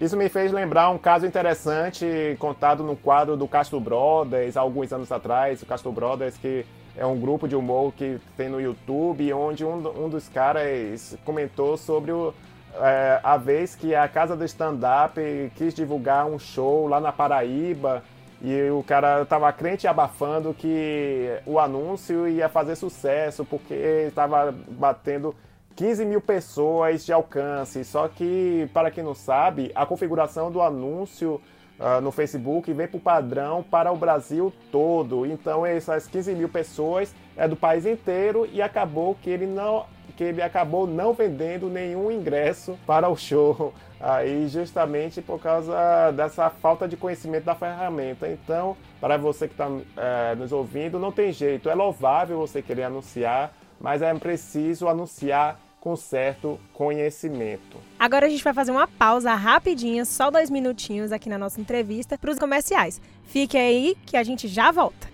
Isso 0.00 0.16
me 0.16 0.28
fez 0.28 0.50
lembrar 0.50 0.90
um 0.90 0.98
caso 0.98 1.26
interessante 1.26 2.36
contado 2.38 2.82
no 2.82 2.96
quadro 2.96 3.36
do 3.36 3.46
Castro 3.46 3.78
Brothers, 3.78 4.56
alguns 4.56 4.92
anos 4.92 5.12
atrás. 5.12 5.62
O 5.62 5.66
Castro 5.66 5.92
Brothers, 5.92 6.36
que 6.36 6.66
é 6.96 7.06
um 7.06 7.18
grupo 7.18 7.46
de 7.46 7.54
humor 7.54 7.92
que 7.92 8.18
tem 8.36 8.48
no 8.48 8.60
YouTube, 8.60 9.32
onde 9.32 9.64
um, 9.64 10.04
um 10.04 10.08
dos 10.08 10.28
caras 10.28 11.16
comentou 11.24 11.76
sobre 11.76 12.10
o, 12.10 12.34
é, 12.80 13.20
a 13.22 13.36
vez 13.36 13.76
que 13.76 13.94
a 13.94 14.08
casa 14.08 14.36
do 14.36 14.44
stand-up 14.44 15.20
quis 15.54 15.72
divulgar 15.72 16.26
um 16.26 16.38
show 16.38 16.88
lá 16.88 17.00
na 17.00 17.12
Paraíba 17.12 18.02
e 18.42 18.70
o 18.70 18.82
cara 18.82 19.24
tava 19.24 19.52
crente 19.52 19.86
abafando 19.86 20.52
que 20.52 21.28
o 21.46 21.60
anúncio 21.60 22.26
ia 22.26 22.48
fazer 22.48 22.74
sucesso 22.74 23.44
porque 23.44 23.72
estava 24.08 24.52
batendo 24.52 25.32
15 25.76 26.04
mil 26.04 26.20
pessoas 26.20 27.04
de 27.04 27.12
alcance. 27.12 27.84
Só 27.84 28.08
que, 28.08 28.68
para 28.74 28.90
quem 28.90 29.04
não 29.04 29.14
sabe, 29.14 29.70
a 29.76 29.86
configuração 29.86 30.50
do 30.50 30.60
anúncio 30.60 31.40
uh, 31.78 32.00
no 32.00 32.10
Facebook 32.10 32.72
vem 32.72 32.88
por 32.88 33.00
padrão 33.00 33.62
para 33.62 33.92
o 33.92 33.96
Brasil 33.96 34.52
todo. 34.72 35.24
Então, 35.24 35.64
essas 35.64 36.08
15 36.08 36.34
mil 36.34 36.48
pessoas 36.48 37.14
é 37.36 37.48
do 37.48 37.56
país 37.56 37.86
inteiro 37.86 38.48
e 38.52 38.60
acabou 38.60 39.14
que 39.14 39.30
ele 39.30 39.46
não 39.46 39.86
que 40.16 40.24
ele 40.24 40.42
acabou 40.42 40.86
não 40.86 41.14
vendendo 41.14 41.70
nenhum 41.70 42.12
ingresso 42.12 42.78
para 42.86 43.08
o 43.08 43.16
show, 43.16 43.72
aí 43.98 44.46
justamente 44.46 45.22
por 45.22 45.40
causa 45.40 46.10
dessa 46.14 46.50
falta 46.50 46.86
de 46.86 46.98
conhecimento 46.98 47.44
da 47.44 47.54
ferramenta. 47.54 48.28
Então, 48.28 48.76
para 49.00 49.16
você 49.16 49.48
que 49.48 49.54
está 49.54 49.68
é, 49.96 50.34
nos 50.34 50.52
ouvindo, 50.52 50.98
não 50.98 51.10
tem 51.10 51.32
jeito, 51.32 51.70
é 51.70 51.74
louvável 51.74 52.38
você 52.38 52.60
querer 52.60 52.84
anunciar, 52.84 53.54
mas 53.80 54.02
é 54.02 54.12
preciso 54.14 54.86
anunciar 54.86 55.58
com 55.80 55.96
certo 55.96 56.60
conhecimento. 56.72 57.76
Agora 57.98 58.26
a 58.26 58.28
gente 58.28 58.44
vai 58.44 58.54
fazer 58.54 58.70
uma 58.70 58.86
pausa 58.86 59.34
rapidinha, 59.34 60.04
só 60.04 60.30
dois 60.30 60.48
minutinhos 60.48 61.10
aqui 61.10 61.28
na 61.28 61.36
nossa 61.36 61.60
entrevista 61.60 62.16
para 62.16 62.30
os 62.30 62.38
comerciais. 62.38 63.00
Fique 63.24 63.58
aí 63.58 63.96
que 64.06 64.16
a 64.16 64.22
gente 64.22 64.46
já 64.46 64.70
volta. 64.70 65.11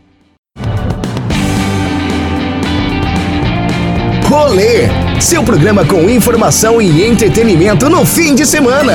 Rolê, 4.28 5.20
seu 5.22 5.42
programa 5.42 5.86
com 5.86 6.02
informação 6.02 6.82
e 6.82 7.02
entretenimento 7.02 7.88
no 7.88 8.04
fim 8.04 8.34
de 8.34 8.44
semana. 8.44 8.92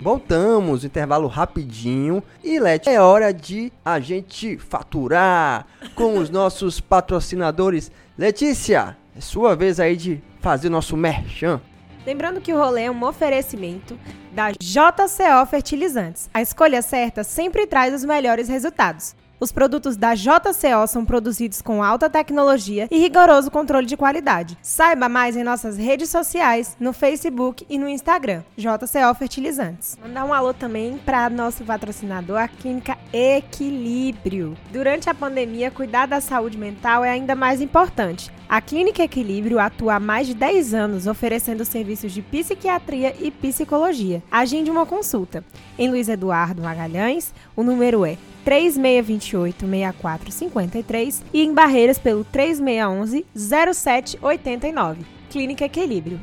voltamos, 0.00 0.86
intervalo 0.86 1.28
rapidinho. 1.28 2.22
E 2.42 2.58
Leti, 2.58 2.88
é 2.88 2.98
hora 2.98 3.30
de 3.30 3.70
a 3.84 4.00
gente 4.00 4.56
faturar 4.56 5.66
com 5.94 6.16
os 6.16 6.30
nossos 6.30 6.80
patrocinadores. 6.80 7.92
Letícia, 8.16 8.96
é 9.14 9.20
sua 9.20 9.54
vez 9.54 9.78
aí 9.78 9.94
de 9.94 10.22
fazer 10.40 10.70
nosso 10.70 10.96
merchan. 10.96 11.60
Lembrando 12.06 12.40
que 12.40 12.54
o 12.54 12.56
rolê 12.56 12.84
é 12.84 12.90
um 12.90 13.04
oferecimento 13.04 13.98
da 14.32 14.50
JCO 14.52 15.46
Fertilizantes. 15.50 16.30
A 16.32 16.40
escolha 16.40 16.80
certa 16.80 17.22
sempre 17.22 17.66
traz 17.66 17.92
os 17.92 18.02
melhores 18.02 18.48
resultados. 18.48 19.14
Os 19.40 19.52
produtos 19.52 19.96
da 19.96 20.16
JCO 20.16 20.86
são 20.88 21.04
produzidos 21.04 21.62
com 21.62 21.80
alta 21.80 22.10
tecnologia 22.10 22.88
e 22.90 22.98
rigoroso 22.98 23.52
controle 23.52 23.86
de 23.86 23.96
qualidade. 23.96 24.58
Saiba 24.60 25.08
mais 25.08 25.36
em 25.36 25.44
nossas 25.44 25.76
redes 25.76 26.10
sociais, 26.10 26.76
no 26.80 26.92
Facebook 26.92 27.64
e 27.70 27.78
no 27.78 27.88
Instagram, 27.88 28.42
JCO 28.56 29.14
Fertilizantes. 29.16 29.96
Mandar 30.02 30.24
um 30.24 30.34
alô 30.34 30.52
também 30.52 30.98
para 30.98 31.30
nosso 31.30 31.62
patrocinador, 31.62 32.38
a 32.38 32.48
Clínica 32.48 32.98
Equilíbrio. 33.12 34.56
Durante 34.72 35.08
a 35.08 35.14
pandemia, 35.14 35.70
cuidar 35.70 36.06
da 36.06 36.20
saúde 36.20 36.58
mental 36.58 37.04
é 37.04 37.10
ainda 37.10 37.36
mais 37.36 37.60
importante. 37.60 38.32
A 38.48 38.60
Clínica 38.60 39.02
Equilíbrio 39.04 39.60
atua 39.60 39.96
há 39.96 40.00
mais 40.00 40.26
de 40.26 40.34
10 40.34 40.74
anos 40.74 41.06
oferecendo 41.06 41.64
serviços 41.64 42.10
de 42.10 42.22
psiquiatria 42.22 43.14
e 43.20 43.30
psicologia. 43.30 44.22
Agende 44.30 44.70
uma 44.70 44.86
consulta. 44.86 45.44
Em 45.78 45.90
Luiz 45.90 46.08
Eduardo 46.08 46.62
Magalhães, 46.62 47.32
o 47.54 47.62
número 47.62 48.06
é 48.06 48.16
3628-6453 48.48 51.22
e 51.34 51.42
em 51.42 51.52
Barreiras 51.52 51.98
pelo 51.98 52.24
3611-0789. 52.24 54.96
Clínica 55.28 55.66
Equilíbrio. 55.66 56.18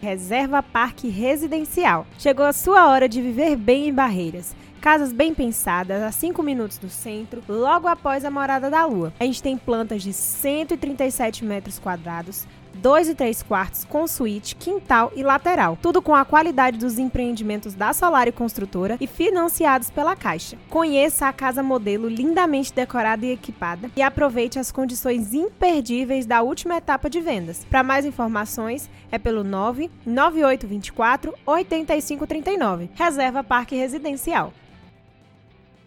Reserva 0.00 0.62
Parque 0.62 1.08
Residencial. 1.08 2.06
Chegou 2.18 2.46
a 2.46 2.54
sua 2.54 2.88
hora 2.88 3.06
de 3.06 3.20
viver 3.20 3.54
bem 3.56 3.88
em 3.88 3.92
Barreiras. 3.92 4.56
Casas 4.80 5.12
bem 5.12 5.34
pensadas, 5.34 6.02
a 6.02 6.10
5 6.12 6.42
minutos 6.42 6.78
do 6.78 6.88
centro, 6.88 7.42
logo 7.48 7.88
após 7.88 8.24
a 8.24 8.30
Morada 8.30 8.70
da 8.70 8.86
Lua. 8.86 9.12
A 9.18 9.24
gente 9.24 9.42
tem 9.42 9.58
plantas 9.58 10.04
de 10.04 10.12
137 10.12 11.44
metros 11.44 11.80
quadrados, 11.80 12.46
2 12.78 13.08
e 13.08 13.14
3 13.14 13.42
quartos 13.42 13.84
com 13.84 14.06
suíte, 14.06 14.54
quintal 14.56 15.12
e 15.14 15.22
lateral. 15.22 15.76
Tudo 15.80 16.00
com 16.00 16.14
a 16.14 16.24
qualidade 16.24 16.78
dos 16.78 16.98
empreendimentos 16.98 17.74
da 17.74 17.92
Solar 17.92 18.28
e 18.28 18.32
Construtora 18.32 18.96
e 19.00 19.06
financiados 19.06 19.90
pela 19.90 20.14
Caixa. 20.16 20.56
Conheça 20.70 21.26
a 21.26 21.32
casa 21.32 21.62
modelo 21.62 22.08
lindamente 22.08 22.72
decorada 22.72 23.26
e 23.26 23.32
equipada 23.32 23.90
e 23.96 24.02
aproveite 24.02 24.58
as 24.58 24.70
condições 24.70 25.34
imperdíveis 25.34 26.24
da 26.26 26.42
última 26.42 26.76
etapa 26.76 27.10
de 27.10 27.20
vendas. 27.20 27.64
Para 27.64 27.82
mais 27.82 28.04
informações, 28.04 28.88
é 29.10 29.18
pelo 29.18 29.42
99824 29.42 31.34
8539. 31.44 32.90
Reserva 32.94 33.42
Parque 33.42 33.76
Residencial. 33.76 34.52